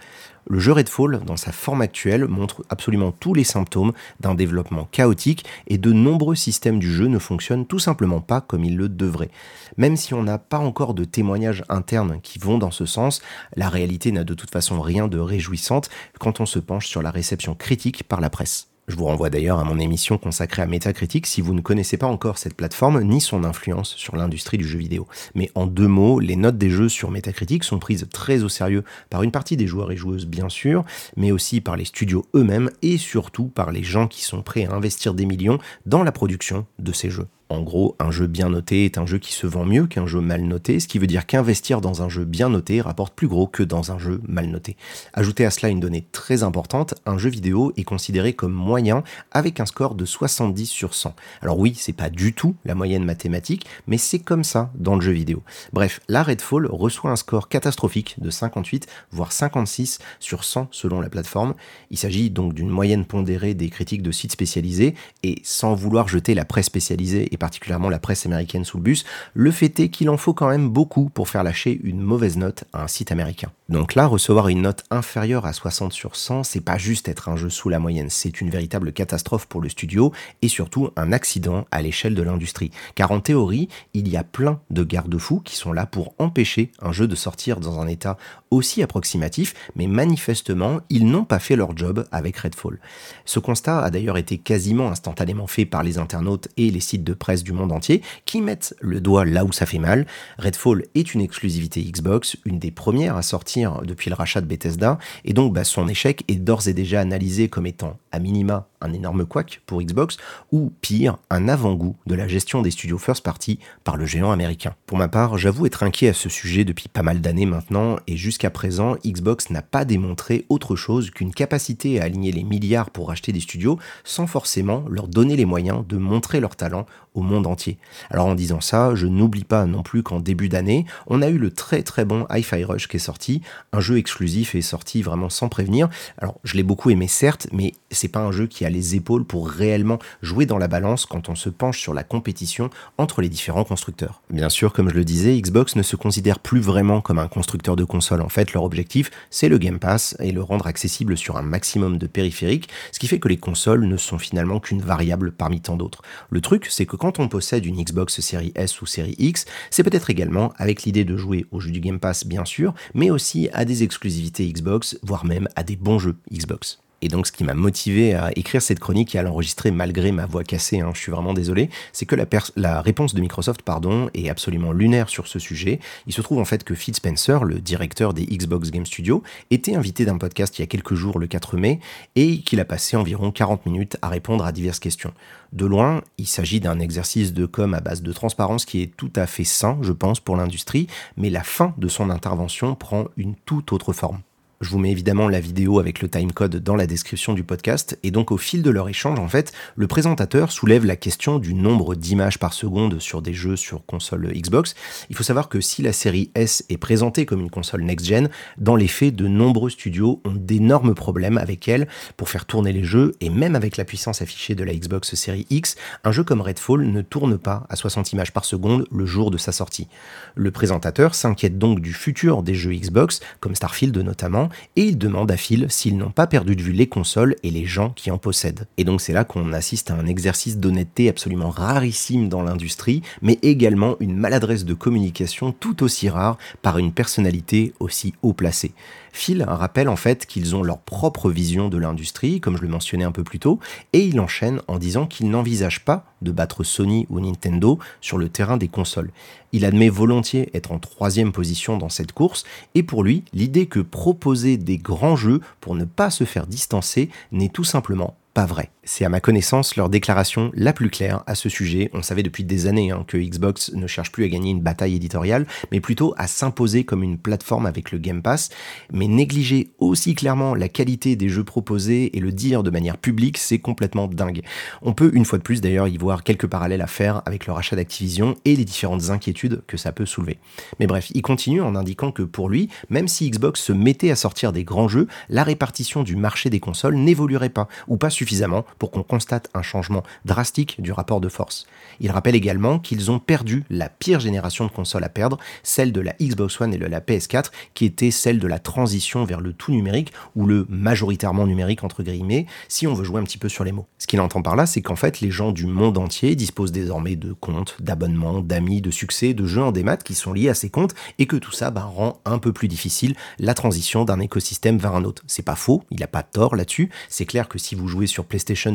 Le 0.50 0.60
jeu 0.60 0.72
Redfall, 0.72 1.22
dans 1.26 1.36
sa 1.36 1.52
forme 1.52 1.82
actuelle, 1.82 2.26
montre 2.26 2.64
absolument 2.70 3.12
tous 3.12 3.34
les 3.34 3.44
symptômes 3.44 3.92
d'un 4.22 4.34
développement 4.34 4.88
chaotique 4.92 5.46
et 5.68 5.78
de 5.78 5.92
nombreux 5.92 6.36
systèmes 6.36 6.80
du 6.80 6.90
jeu 6.90 7.08
ne 7.08 7.20
fonctionnent 7.20 7.66
tout 7.66 7.80
simplement 7.80 8.22
pas 8.22 8.40
comme 8.40 8.64
ils 8.64 8.78
le 8.78 8.88
devraient. 8.88 9.32
Même 9.76 9.98
si 9.98 10.14
on 10.14 10.24
n'a 10.24 10.38
pas 10.38 10.60
encore 10.60 10.94
de 10.94 11.04
témoignages 11.04 11.66
internes 11.68 12.22
qui 12.24 12.40
vont 12.40 12.58
dans 12.58 12.72
ce 12.72 12.86
sens, 12.86 13.22
la 13.58 13.68
réalité 13.68 14.14
n'a 14.14 14.24
de 14.24 14.34
toute 14.34 14.52
façon 14.52 14.80
rien 14.80 15.10
de 15.10 15.20
réjouissante 15.20 15.90
quand 16.18 16.40
on 16.40 16.46
se 16.46 16.60
penche 16.60 16.88
sur 16.88 17.02
la 17.02 17.12
réception 17.12 17.54
critique 17.54 18.06
par 18.06 18.22
la 18.22 18.30
presse. 18.30 18.70
Je 18.90 18.96
vous 18.96 19.04
renvoie 19.04 19.30
d'ailleurs 19.30 19.60
à 19.60 19.66
mon 19.66 19.80
émission 19.80 20.18
consacrée 20.18 20.62
à 20.62 20.66
Metacritic 20.66 21.28
si 21.28 21.42
vous 21.42 21.54
ne 21.54 21.60
connaissez 21.60 21.98
pas 21.98 22.08
encore 22.08 22.38
cette 22.38 22.54
plateforme 22.54 23.04
ni 23.04 23.20
son 23.20 23.44
influence 23.44 23.94
sur 23.96 24.16
l'industrie 24.16 24.58
du 24.58 24.66
jeu 24.66 24.80
vidéo. 24.80 25.10
Mais 25.36 25.52
en 25.56 25.68
deux 25.68 25.90
mots, 25.90 26.22
les 26.22 26.38
notes 26.38 26.58
des 26.58 26.70
jeux 26.70 26.88
sur 26.88 27.12
Metacritic 27.12 27.66
sont 27.66 27.80
prises 27.80 28.08
très 28.14 28.44
au 28.44 28.50
sérieux 28.50 28.86
par 29.10 29.24
une 29.24 29.32
partie 29.32 29.58
des 29.58 29.68
joueurs 29.68 29.92
et 29.92 29.98
joueuses 29.98 30.26
bien 30.26 30.48
sûr, 30.48 30.86
mais 31.18 31.34
aussi 31.34 31.60
par 31.60 31.76
les 31.76 31.84
studios 31.84 32.26
eux-mêmes 32.34 32.70
et 32.82 32.98
surtout 32.98 33.48
par 33.48 33.72
les 33.72 33.84
gens 33.84 34.08
qui 34.08 34.24
sont 34.24 34.42
prêts 34.42 34.64
à 34.64 34.74
investir 34.74 35.14
des 35.14 35.26
millions 35.26 35.60
dans 35.86 36.04
la 36.04 36.14
production 36.14 36.66
de 36.80 36.94
ces 36.94 37.10
jeux. 37.10 37.28
En 37.50 37.62
gros, 37.62 37.96
un 38.00 38.12
jeu 38.12 38.28
bien 38.28 38.50
noté 38.50 38.84
est 38.84 38.98
un 38.98 39.06
jeu 39.06 39.20
qui 39.20 39.32
se 39.32 39.48
vend 39.48 39.64
mieux 39.64 39.88
qu'un 39.88 40.06
jeu 40.06 40.20
mal 40.20 40.42
noté, 40.42 40.82
ce 40.82 40.88
qui 40.88 41.00
veut 41.00 41.08
dire 41.08 41.26
qu'investir 41.26 41.80
dans 41.80 42.02
un 42.02 42.10
jeu 42.10 42.26
bien 42.26 42.50
noté 42.50 42.82
rapporte 42.82 43.14
plus 43.14 43.30
gros 43.30 43.48
que 43.48 43.64
dans 43.64 43.94
un 43.94 43.98
jeu 43.98 44.20
mal 44.28 44.48
noté. 44.48 44.76
Ajoutez 45.14 45.46
à 45.46 45.52
cela 45.52 45.70
une 45.70 45.80
donnée 45.80 46.06
très 46.12 46.44
importante, 46.44 46.96
un 47.06 47.18
jeu 47.18 47.30
vidéo 47.30 47.72
est 47.78 47.86
considéré 47.86 48.34
comme 48.34 48.52
moyen 48.52 49.02
avec 49.32 49.62
un 49.62 49.66
score 49.66 49.96
de 49.96 50.04
70 50.04 50.66
sur 50.66 50.94
100. 50.94 51.16
Alors 51.42 51.58
oui, 51.58 51.74
c'est 51.78 51.94
pas 51.94 52.10
du 52.10 52.34
tout 52.34 52.56
la 52.66 52.76
moyenne 52.76 53.06
mathématique, 53.06 53.66
mais 53.88 53.98
c'est 53.98 54.20
comme 54.20 54.44
ça 54.44 54.70
dans 54.76 54.96
le 54.96 55.02
jeu 55.02 55.14
vidéo. 55.14 55.42
Bref, 55.72 56.02
la 56.10 56.24
Redfall 56.24 56.68
reçoit 56.68 57.12
un 57.12 57.16
score 57.16 57.48
catastrophique 57.48 58.16
de 58.20 58.30
58 58.30 58.88
voire 59.12 59.32
56 59.32 60.00
sur 60.20 60.44
100 60.44 60.68
selon 60.72 61.00
la 61.00 61.10
plateforme. 61.10 61.54
Il 61.92 61.98
s'agit 61.98 62.30
donc 62.30 62.54
d'une 62.54 62.70
moyenne 62.70 63.06
pondérée 63.06 63.54
des 63.54 63.70
critiques 63.70 64.04
de 64.04 64.12
sites 64.12 64.34
spécialisés 64.34 64.96
et 65.24 65.40
sans 65.44 65.76
vouloir 65.76 66.10
jeter 66.10 66.34
la 66.34 66.44
presse 66.44 66.66
spécialisée 66.66 67.34
particulièrement 67.38 67.90
la 67.90 68.00
presse 68.00 68.26
américaine 68.26 68.66
sous 68.66 68.78
le 68.78 68.84
bus, 68.84 69.06
le 69.34 69.52
fait 69.52 69.80
est 69.80 69.90
qu'il 69.90 70.10
en 70.10 70.18
faut 70.18 70.34
quand 70.34 70.50
même 70.50 70.70
beaucoup 70.70 71.10
pour 71.10 71.30
faire 71.30 71.44
lâcher 71.44 71.80
une 71.84 72.02
mauvaise 72.02 72.38
note 72.38 72.66
à 72.74 72.84
un 72.84 72.88
site 72.88 73.12
américain. 73.12 73.52
Donc 73.70 73.96
là, 73.96 74.08
recevoir 74.08 74.48
une 74.48 74.62
note 74.62 74.84
inférieure 74.92 75.46
à 75.46 75.54
60 75.54 75.92
sur 75.92 76.16
100, 76.16 76.44
c'est 76.44 76.62
pas 76.62 76.78
juste 76.78 77.10
être 77.10 77.30
un 77.30 77.36
jeu 77.36 77.50
sous 77.50 77.70
la 77.70 77.80
moyenne, 77.80 78.10
c'est 78.10 78.40
une 78.40 78.50
véritable 78.50 78.94
catastrophe 78.94 79.46
pour 79.46 79.62
le 79.62 79.70
studio 79.70 80.14
et 80.42 80.48
surtout 80.48 80.90
un 80.96 81.12
accident 81.12 81.66
à 81.72 81.82
l'échelle 81.82 82.16
de 82.16 82.22
l'industrie. 82.22 82.72
Car 82.96 83.12
en 83.12 83.20
théorie, 83.20 83.68
il 83.94 84.08
y 84.08 84.16
a 84.18 84.24
plein 84.24 84.60
de 84.70 84.84
garde-fous 84.84 85.42
qui 85.42 85.56
sont 85.56 85.74
là 85.74 85.86
pour 85.86 86.14
empêcher 86.18 86.72
un 86.82 86.92
jeu 86.92 87.08
de 87.08 87.16
sortir 87.16 87.60
dans 87.60 87.80
un 87.80 87.88
état 87.88 88.18
aussi 88.52 88.82
approximatif, 88.82 89.54
mais 89.76 89.88
manifestement, 89.88 90.80
ils 90.90 91.06
n'ont 91.06 91.26
pas 91.26 91.40
fait 91.40 91.56
leur 91.56 91.76
job 91.76 92.08
avec 92.12 92.38
Redfall. 92.38 92.80
Ce 93.26 93.40
constat 93.40 93.84
a 93.84 93.90
d'ailleurs 93.90 94.18
été 94.18 94.38
quasiment 94.38 94.90
instantanément 94.90 95.48
fait 95.48 95.66
par 95.66 95.84
les 95.84 95.98
internautes 95.98 96.48
et 96.56 96.72
les 96.72 96.80
sites 96.80 97.04
de 97.04 97.14
presse 97.14 97.27
du 97.36 97.52
monde 97.52 97.72
entier 97.72 98.02
qui 98.26 98.42
mettent 98.42 98.76
le 98.80 99.02
doigt 99.02 99.26
là 99.26 99.46
où 99.46 99.52
ça 99.52 99.66
fait 99.66 99.80
mal. 99.80 100.06
Redfall 100.38 100.86
est 100.96 101.14
une 101.14 101.22
exclusivité 101.22 101.82
Xbox, 101.82 102.38
une 102.46 102.60
des 102.60 102.72
premières 102.72 103.16
à 103.16 103.22
sortir 103.22 103.82
depuis 103.84 104.10
le 104.10 104.16
rachat 104.16 104.42
de 104.42 104.48
Bethesda, 104.48 104.98
et 105.26 105.34
donc 105.34 105.54
bah, 105.54 105.64
son 105.64 105.88
échec 105.88 106.24
est 106.28 106.36
d'ores 106.36 106.68
et 106.68 106.74
déjà 106.74 107.02
analysé 107.02 107.50
comme 107.50 107.66
étant 107.66 107.98
à 108.12 108.20
minima 108.20 108.68
un 108.82 108.94
énorme 108.94 109.26
couac 109.26 109.62
pour 109.66 109.82
Xbox, 109.82 110.18
ou 110.52 110.72
pire, 110.82 111.18
un 111.30 111.48
avant-goût 111.48 111.96
de 112.06 112.16
la 112.16 112.28
gestion 112.28 112.62
des 112.62 112.72
studios 112.72 112.98
first 112.98 113.24
party 113.24 113.60
par 113.84 113.98
le 113.98 114.06
géant 114.06 114.32
américain. 114.32 114.76
Pour 114.86 114.98
ma 114.98 115.08
part, 115.08 115.38
j'avoue 115.38 115.66
être 115.66 115.84
inquiet 115.84 116.10
à 116.10 116.14
ce 116.14 116.30
sujet 116.30 116.66
depuis 116.66 116.88
pas 116.88 117.04
mal 117.04 117.22
d'années 117.22 117.46
maintenant, 117.46 117.98
et 118.08 118.18
jusqu'à 118.18 118.50
présent, 118.50 118.96
Xbox 119.06 119.50
n'a 119.50 119.62
pas 119.62 119.86
démontré 119.86 120.46
autre 120.50 120.76
chose 120.76 121.12
qu'une 121.12 121.34
capacité 121.34 122.00
à 122.00 122.04
aligner 122.04 122.32
les 122.32 122.44
milliards 122.44 122.90
pour 122.90 123.12
acheter 123.12 123.32
des 123.32 123.40
studios 123.40 123.80
sans 124.04 124.28
forcément 124.28 124.86
leur 124.90 125.08
donner 125.08 125.36
les 125.36 125.46
moyens 125.46 125.86
de 125.88 125.98
montrer 125.98 126.40
leur 126.40 126.56
talent 126.56 126.86
au 127.14 127.22
monde 127.22 127.48
entier. 127.48 127.78
Alors 128.10 128.28
en 128.28 128.36
disant 128.36 128.62
ça, 128.62 128.94
je 128.96 129.08
n'oublie 129.08 129.44
pas 129.44 129.66
non 129.66 129.84
plus 129.84 130.04
qu'en 130.04 130.20
début 130.20 130.50
d'année, 130.50 130.86
on 131.08 131.22
a 131.22 131.30
eu 131.30 131.38
le 131.38 131.52
très 131.52 131.82
très 131.82 132.06
bon 132.06 132.28
Hi-Fi 132.30 132.64
Rush 132.64 132.88
qui 132.88 132.98
est 132.98 133.00
sorti, 133.00 133.42
un 133.74 133.80
jeu 133.80 133.98
exclusif 133.98 134.56
et 134.56 134.62
sorti 134.62 135.02
vraiment 135.02 135.30
sans 135.30 135.50
prévenir. 135.50 135.90
Alors 136.20 136.40
je 136.44 136.56
l'ai 136.56 136.64
beaucoup 136.64 136.90
aimé 136.90 137.08
certes, 137.08 137.48
mais 137.52 137.74
c'est 137.90 138.08
pas 138.08 138.20
un 138.20 138.32
jeu 138.32 138.48
qui 138.48 138.66
a 138.66 138.67
les 138.70 138.96
épaules 138.96 139.26
pour 139.26 139.50
réellement 139.50 140.00
jouer 140.22 140.46
dans 140.46 140.58
la 140.58 140.68
balance 140.68 141.06
quand 141.06 141.30
on 141.30 141.36
se 141.36 141.50
penche 141.50 141.80
sur 141.80 141.94
la 141.94 142.04
compétition 142.04 142.70
entre 142.98 143.22
les 143.22 143.30
différents 143.30 143.64
constructeurs. 143.64 144.22
Bien 144.30 144.50
sûr, 144.50 144.74
comme 144.74 144.90
je 144.90 144.96
le 144.96 145.06
disais, 145.06 145.40
Xbox 145.40 145.76
ne 145.76 145.84
se 145.84 145.96
considère 145.96 146.40
plus 146.40 146.60
vraiment 146.60 147.02
comme 147.02 147.20
un 147.20 147.28
constructeur 147.28 147.76
de 147.76 147.84
console. 147.84 148.22
En 148.22 148.30
fait, 148.30 148.54
leur 148.54 148.64
objectif, 148.64 149.12
c'est 149.30 149.50
le 149.50 149.58
Game 149.58 149.80
Pass 149.80 150.16
et 150.20 150.32
le 150.32 150.42
rendre 150.42 150.68
accessible 150.68 151.18
sur 151.18 151.38
un 151.38 151.42
maximum 151.42 151.98
de 151.98 152.08
périphériques, 152.08 152.70
ce 152.92 153.00
qui 153.00 153.08
fait 153.08 153.20
que 153.20 153.28
les 153.28 153.38
consoles 153.38 153.86
ne 153.86 153.98
sont 153.98 154.18
finalement 154.18 154.60
qu'une 154.60 154.82
variable 154.82 155.32
parmi 155.32 155.62
tant 155.62 155.78
d'autres. 155.78 156.02
Le 156.30 156.42
truc, 156.42 156.68
c'est 156.70 156.86
que 156.86 156.96
quand 156.96 157.20
on 157.20 157.28
possède 157.28 157.66
une 157.66 157.82
Xbox 157.82 158.22
série 158.22 158.52
S 158.56 158.82
ou 158.82 158.86
série 158.86 159.16
X, 159.18 159.46
c'est 159.70 159.84
peut-être 159.84 160.10
également 160.10 160.54
avec 160.58 160.84
l'idée 160.84 161.06
de 161.06 161.18
jouer 161.18 161.46
aux 161.52 161.60
jeux 161.60 161.72
du 161.72 161.80
Game 161.80 162.00
Pass 162.00 162.26
bien 162.26 162.46
sûr, 162.46 162.74
mais 162.94 163.10
aussi 163.10 163.50
à 163.54 163.66
des 163.66 163.84
exclusivités 163.84 164.52
Xbox, 164.52 164.98
voire 165.04 165.26
même 165.26 165.48
à 165.56 165.64
des 165.64 165.76
bons 165.76 166.00
jeux 166.00 166.16
Xbox. 166.32 166.80
Et 167.02 167.10
donc, 167.10 167.28
ce 167.28 167.32
qui 167.32 167.44
m'a 167.44 167.54
motivé 167.54 168.16
à 168.16 168.32
écrire 168.36 168.62
cette 168.62 168.80
chronique 168.80 169.14
et 169.14 169.20
à 169.20 169.24
l'enregistrer 169.24 169.70
malgré 169.70 170.12
ma 170.12 170.26
voix 170.26 170.44
cassée, 170.44 170.80
hein, 170.80 170.92
je 170.94 171.00
suis 171.00 171.12
vraiment 171.12 171.34
désolé, 171.34 171.70
c'est 171.94 172.06
que 172.06 172.16
la, 172.16 172.82
réponse 172.82 173.14
de 173.14 173.22
Microsoft 173.22 173.62
pardon, 173.62 174.10
est 174.14 174.30
absolument 174.30 174.72
lunaire 174.72 175.10
sur 175.10 175.28
ce 175.28 175.38
sujet. 175.38 175.80
Il 176.08 176.14
se 176.14 176.22
trouve 176.22 176.40
en 176.40 176.46
fait 176.46 176.64
que 176.64 176.74
Phil 176.74 176.96
Spencer, 176.96 177.44
le 177.44 177.60
directeur 177.60 178.14
des 178.14 178.26
Xbox 178.26 178.72
Game 178.72 178.86
Studios, 178.86 179.22
était 179.52 179.76
invité 179.76 180.06
d'un 180.06 180.18
podcast 180.18 180.58
il 180.58 180.62
y 180.62 180.64
a 180.64 180.68
quelques 180.68 180.96
jours, 180.96 181.20
le 181.20 181.28
4 181.28 181.58
mai, 181.58 181.80
et 182.16 182.40
qu'il 182.40 182.60
a 182.60 182.66
passé 182.66 182.98
environ 182.98 183.32
40 183.32 183.66
minutes 183.66 183.98
à 184.02 184.10
répondre 184.10 184.46
à 184.46 184.52
diverses 184.52 184.80
questions. 184.80 185.14
De 185.54 185.66
loin, 185.66 186.02
il 186.18 186.28
s'agit 186.28 186.60
d'un 186.60 186.80
exercice 186.80 187.34
de 187.34 187.46
com 187.46 187.74
à 187.74 187.80
base 187.80 188.02
de 188.02 188.12
transparence 188.12 188.66
qui 188.66 188.82
est 188.82 188.96
tout 188.98 189.12
à 189.16 189.28
fait 189.28 189.44
sain, 189.44 189.78
je 189.82 189.94
pense, 189.94 190.20
pour 190.20 190.36
l'industrie, 190.36 190.88
mais 191.16 191.30
la 191.30 191.44
fin 191.44 191.74
de 191.78 191.88
son 191.88 192.10
intervention 192.10 192.76
prend 192.76 193.06
une 193.18 193.36
toute 193.36 193.72
autre 193.72 193.94
forme. 193.94 194.20
Je 194.60 194.70
vous 194.70 194.80
mets 194.80 194.90
évidemment 194.90 195.30
la 195.30 195.40
vidéo 195.40 195.80
avec 195.80 196.02
le 196.02 196.10
timecode 196.10 196.56
dans 196.56 196.76
la 196.76 196.88
description 196.88 197.34
du 197.34 197.44
podcast. 197.44 198.00
Et 198.02 198.10
donc 198.10 198.32
au 198.32 198.38
fil 198.38 198.64
de 198.64 198.72
leur 198.72 198.90
échange, 198.90 199.20
en 199.20 199.28
fait, 199.28 199.54
le 199.76 199.86
présentateur 199.86 200.52
soulève 200.52 200.84
la 200.84 200.96
question 200.96 201.38
du 201.38 201.54
nombre 201.54 201.94
d'images 201.94 202.40
par 202.40 202.54
seconde 202.54 203.00
sur 203.00 203.22
des 203.22 203.36
jeux 203.36 203.56
sur 203.56 203.86
console 203.86 204.34
Xbox. 204.34 204.74
Il 205.12 205.16
faut 205.16 205.22
savoir 205.22 205.48
que 205.48 205.62
si 205.62 205.84
la 205.84 205.94
série 205.94 206.32
S 206.34 206.66
est 206.70 206.78
présentée 206.78 207.28
comme 207.28 207.42
une 207.42 207.52
console 207.52 207.84
next-gen, 207.84 208.30
dans 208.58 208.76
les 208.76 208.88
faits, 208.88 209.16
de 209.16 209.28
nombreux 209.28 209.70
studios 209.70 210.22
ont 210.26 210.34
d'énormes 210.34 210.96
problèmes 210.96 211.38
avec 211.38 211.68
elle 211.68 211.88
pour 212.18 212.30
faire 212.30 212.46
tourner 212.46 212.74
les 212.74 212.84
jeux. 212.84 213.12
Et 213.22 213.30
même 213.30 213.56
avec 213.56 213.78
la 213.78 213.86
puissance 213.86 214.24
affichée 214.24 214.56
de 214.56 214.64
la 214.64 214.74
Xbox 214.74 215.14
série 215.14 215.46
X, 215.52 215.76
un 216.04 216.12
jeu 216.12 216.24
comme 216.24 216.42
Redfall 216.42 216.82
ne 216.82 217.04
tourne 217.04 217.38
pas 217.38 217.68
à 217.70 217.76
60 217.76 218.12
images 218.14 218.34
par 218.34 218.44
seconde 218.44 218.88
le 218.92 219.06
jour 219.06 219.30
de 219.30 219.38
sa 219.38 219.52
sortie. 219.52 219.88
Le 220.34 220.50
présentateur 220.50 221.14
s'inquiète 221.14 221.60
donc 221.60 221.80
du 221.80 221.94
futur 221.94 222.42
des 222.42 222.56
jeux 222.56 222.74
Xbox, 222.74 223.20
comme 223.40 223.54
Starfield 223.54 223.96
notamment, 223.98 224.47
et 224.76 224.84
il 224.84 224.98
demande 224.98 225.32
à 225.32 225.38
Phil 225.38 225.68
s'ils 225.70 225.98
n'ont 225.98 226.12
pas 226.12 226.28
perdu 226.28 226.56
de 226.56 226.62
vue 226.62 226.72
les 226.72 226.88
consoles 226.88 227.36
et 227.44 227.52
les 227.52 227.66
gens 227.66 227.92
qui 227.92 228.12
en 228.12 228.18
possèdent. 228.18 228.68
Et 228.78 228.84
donc 228.84 229.02
c'est 229.02 229.14
là 229.14 229.24
qu'on 229.24 229.54
assiste 229.54 229.92
à 229.92 229.96
un 229.96 230.06
exercice 230.06 230.58
d'honnêteté 230.58 231.10
absolument 231.10 231.50
rarissime 231.50 232.30
dans 232.30 232.42
l'industrie, 232.42 233.02
mais 233.22 233.40
également 233.42 233.96
une 234.00 234.16
maladresse 234.16 234.66
de 234.66 234.74
communication 234.74 235.52
tout 235.52 235.84
aussi 235.84 236.10
rare 236.10 236.38
par 236.62 236.78
une 236.78 236.92
personnalité 236.92 237.74
aussi 237.80 238.14
haut 238.22 238.34
placée. 238.34 238.74
Phil 239.18 239.44
rappelle 239.44 239.90
en 239.90 239.96
fait 239.96 240.26
qu'ils 240.26 240.56
ont 240.56 240.62
leur 240.62 240.78
propre 240.78 241.32
vision 241.32 241.70
de 241.70 241.78
l'industrie, 241.78 242.40
comme 242.40 242.56
je 242.56 242.62
le 242.62 242.68
mentionnais 242.68 243.04
un 243.04 243.12
peu 243.12 243.24
plus 243.24 243.40
tôt, 243.40 243.60
et 243.94 244.06
il 244.06 244.20
enchaîne 244.20 244.62
en 244.68 244.78
disant 244.78 245.08
qu'il 245.08 245.30
n'envisage 245.30 245.84
pas 245.84 246.06
de 246.22 246.32
battre 246.32 246.64
Sony 246.64 247.08
ou 247.10 247.20
Nintendo 247.20 247.80
sur 248.00 248.18
le 248.18 248.30
terrain 248.30 248.58
des 248.58 248.68
consoles. 248.68 249.12
Il 249.52 249.66
admet 249.66 249.90
volontiers 249.90 250.50
être 250.54 250.72
en 250.72 250.80
troisième 250.80 251.32
position 251.32 251.78
dans 251.78 251.90
cette 251.90 252.12
course, 252.12 252.44
et 252.76 252.84
pour 252.84 253.04
lui, 253.04 253.24
l'idée 253.34 253.68
que 253.68 253.80
proposer 253.80 254.58
des 254.58 254.78
grands 254.78 255.16
jeux 255.16 255.42
pour 255.62 255.76
ne 255.76 255.86
pas 255.86 256.10
se 256.10 256.24
faire 256.24 256.48
distancer 256.48 257.10
n'est 257.32 257.50
tout 257.50 257.64
simplement 257.64 258.16
pas 258.34 258.46
vrai. 258.46 258.70
C'est 258.90 259.04
à 259.04 259.10
ma 259.10 259.20
connaissance 259.20 259.76
leur 259.76 259.90
déclaration 259.90 260.50
la 260.54 260.72
plus 260.72 260.90
claire 260.90 261.22
à 261.28 261.36
ce 261.36 261.50
sujet. 261.50 261.90
On 261.94 262.02
savait 262.02 262.24
depuis 262.24 262.46
des 262.46 262.68
années 262.68 262.92
hein, 262.92 263.04
que 263.06 263.18
Xbox 263.18 263.72
ne 263.74 263.86
cherche 263.86 264.14
plus 264.14 264.24
à 264.24 264.30
gagner 264.30 264.52
une 264.52 264.62
bataille 264.62 264.96
éditoriale, 264.96 265.46
mais 265.72 265.82
plutôt 265.82 266.14
à 266.18 266.28
s'imposer 266.28 266.86
comme 266.86 267.04
une 267.04 267.18
plateforme 267.18 267.66
avec 267.66 267.92
le 267.92 267.98
Game 267.98 268.22
Pass. 268.22 268.50
Mais 268.94 269.08
négliger 269.08 269.72
aussi 269.80 270.16
clairement 270.16 270.56
la 270.56 270.70
qualité 270.70 271.18
des 271.18 271.28
jeux 271.28 271.44
proposés 271.44 272.16
et 272.16 272.22
le 272.22 272.32
dire 272.32 272.64
de 272.64 272.70
manière 272.70 272.98
publique, 272.98 273.38
c'est 273.38 273.60
complètement 273.60 274.08
dingue. 274.08 274.42
On 274.82 274.94
peut 274.94 275.12
une 275.14 275.26
fois 275.26 275.38
de 275.38 275.44
plus 275.44 275.60
d'ailleurs 275.60 275.90
y 275.90 275.98
voir 275.98 276.24
quelques 276.24 276.48
parallèles 276.48 276.82
à 276.82 276.88
faire 276.88 277.22
avec 277.26 277.46
le 277.46 277.52
rachat 277.52 277.76
d'Activision 277.76 278.36
et 278.46 278.56
les 278.56 278.66
différentes 278.66 279.10
inquiétudes 279.10 279.64
que 279.68 279.76
ça 279.76 279.92
peut 279.92 280.06
soulever. 280.06 280.40
Mais 280.80 280.88
bref, 280.88 281.12
il 281.14 281.22
continue 281.22 281.62
en 281.62 281.76
indiquant 281.76 282.14
que 282.14 282.24
pour 282.24 282.48
lui, 282.48 282.70
même 282.90 283.10
si 283.10 283.30
Xbox 283.30 283.62
se 283.62 283.74
mettait 283.74 284.12
à 284.12 284.16
sortir 284.16 284.54
des 284.54 284.64
grands 284.64 284.88
jeux, 284.88 285.08
la 285.30 285.44
répartition 285.44 286.04
du 286.04 286.16
marché 286.16 286.50
des 286.50 286.62
consoles 286.62 286.96
n'évoluerait 286.96 287.50
pas, 287.50 287.68
ou 287.90 287.98
pas 287.98 288.10
suffisamment 288.10 288.28
suffisamment 288.28 288.66
pour 288.78 288.92
qu'on 288.92 289.04
constate 289.04 289.50
un 289.54 289.62
changement 289.62 290.04
drastique 290.26 290.82
du 290.82 290.92
rapport 290.92 291.22
de 291.22 291.30
force. 291.30 291.66
Il 292.00 292.12
rappelle 292.12 292.36
également 292.36 292.80
qu'ils 292.80 293.12
ont 293.12 293.20
perdu 293.20 293.64
la 293.70 293.90
pire 293.90 294.20
génération 294.20 294.66
de 294.66 294.72
consoles 294.72 295.04
à 295.04 295.10
perdre, 295.10 295.38
celle 295.64 295.92
de 295.92 296.02
la 296.02 296.14
Xbox 296.22 296.60
One 296.62 296.74
et 296.74 296.78
de 296.78 296.86
la 296.86 297.00
PS4, 297.00 297.52
qui 297.74 297.86
était 297.86 298.12
celle 298.12 298.40
de 298.40 298.48
la 298.48 298.60
transition 298.60 299.24
vers 299.24 299.42
le 299.42 299.54
tout 299.54 299.72
numérique, 299.72 300.14
ou 300.36 300.46
le 300.46 300.66
majoritairement 300.70 301.48
numérique 301.48 301.84
entre 301.84 302.04
guillemets, 302.04 302.46
si 302.68 302.88
on 302.88 302.94
veut 302.94 303.04
jouer 303.04 303.22
un 303.22 303.24
petit 303.24 303.38
peu 303.38 303.50
sur 303.50 303.64
les 303.64 303.72
mots. 303.72 303.88
Ce 303.98 304.08
qu'il 304.08 304.20
entend 304.20 304.42
par 304.42 304.56
là, 304.56 304.66
c'est 304.66 304.82
qu'en 304.82 304.96
fait, 304.96 305.22
les 305.22 305.32
gens 305.32 305.52
du 305.52 305.66
monde 305.66 305.98
entier 305.98 306.36
disposent 306.36 306.72
désormais 306.72 307.16
de 307.16 307.34
comptes, 307.34 307.78
d'abonnements, 307.80 308.42
d'amis, 308.42 308.82
de 308.82 308.92
succès, 308.92 309.34
de 309.34 309.46
jeux 309.46 309.64
en 309.64 309.72
démat 309.72 309.98
qui 309.98 310.14
sont 310.14 310.34
liés 310.34 310.50
à 310.50 310.54
ces 310.54 310.70
comptes, 310.70 310.96
et 311.18 311.26
que 311.26 311.38
tout 311.38 311.52
ça 311.52 311.72
bah, 311.72 311.84
rend 311.84 312.20
un 312.26 312.40
peu 312.40 312.54
plus 312.54 312.68
difficile 312.68 313.16
la 313.40 313.54
transition 313.54 314.06
d'un 314.06 314.20
écosystème 314.20 314.78
vers 314.78 314.96
un 314.96 315.04
autre. 315.04 315.24
C'est 315.28 315.44
pas 315.44 315.56
faux, 315.56 315.84
il 315.92 316.00
n'a 316.00 316.08
pas 316.08 316.24
tort 316.24 316.56
là-dessus. 316.56 316.90
C'est 317.10 317.26
clair 317.26 317.48
que 317.48 317.58
si 317.58 317.76
vous 317.76 317.88
jouez 317.88 318.08
sur 318.08 318.18
sur 318.18 318.26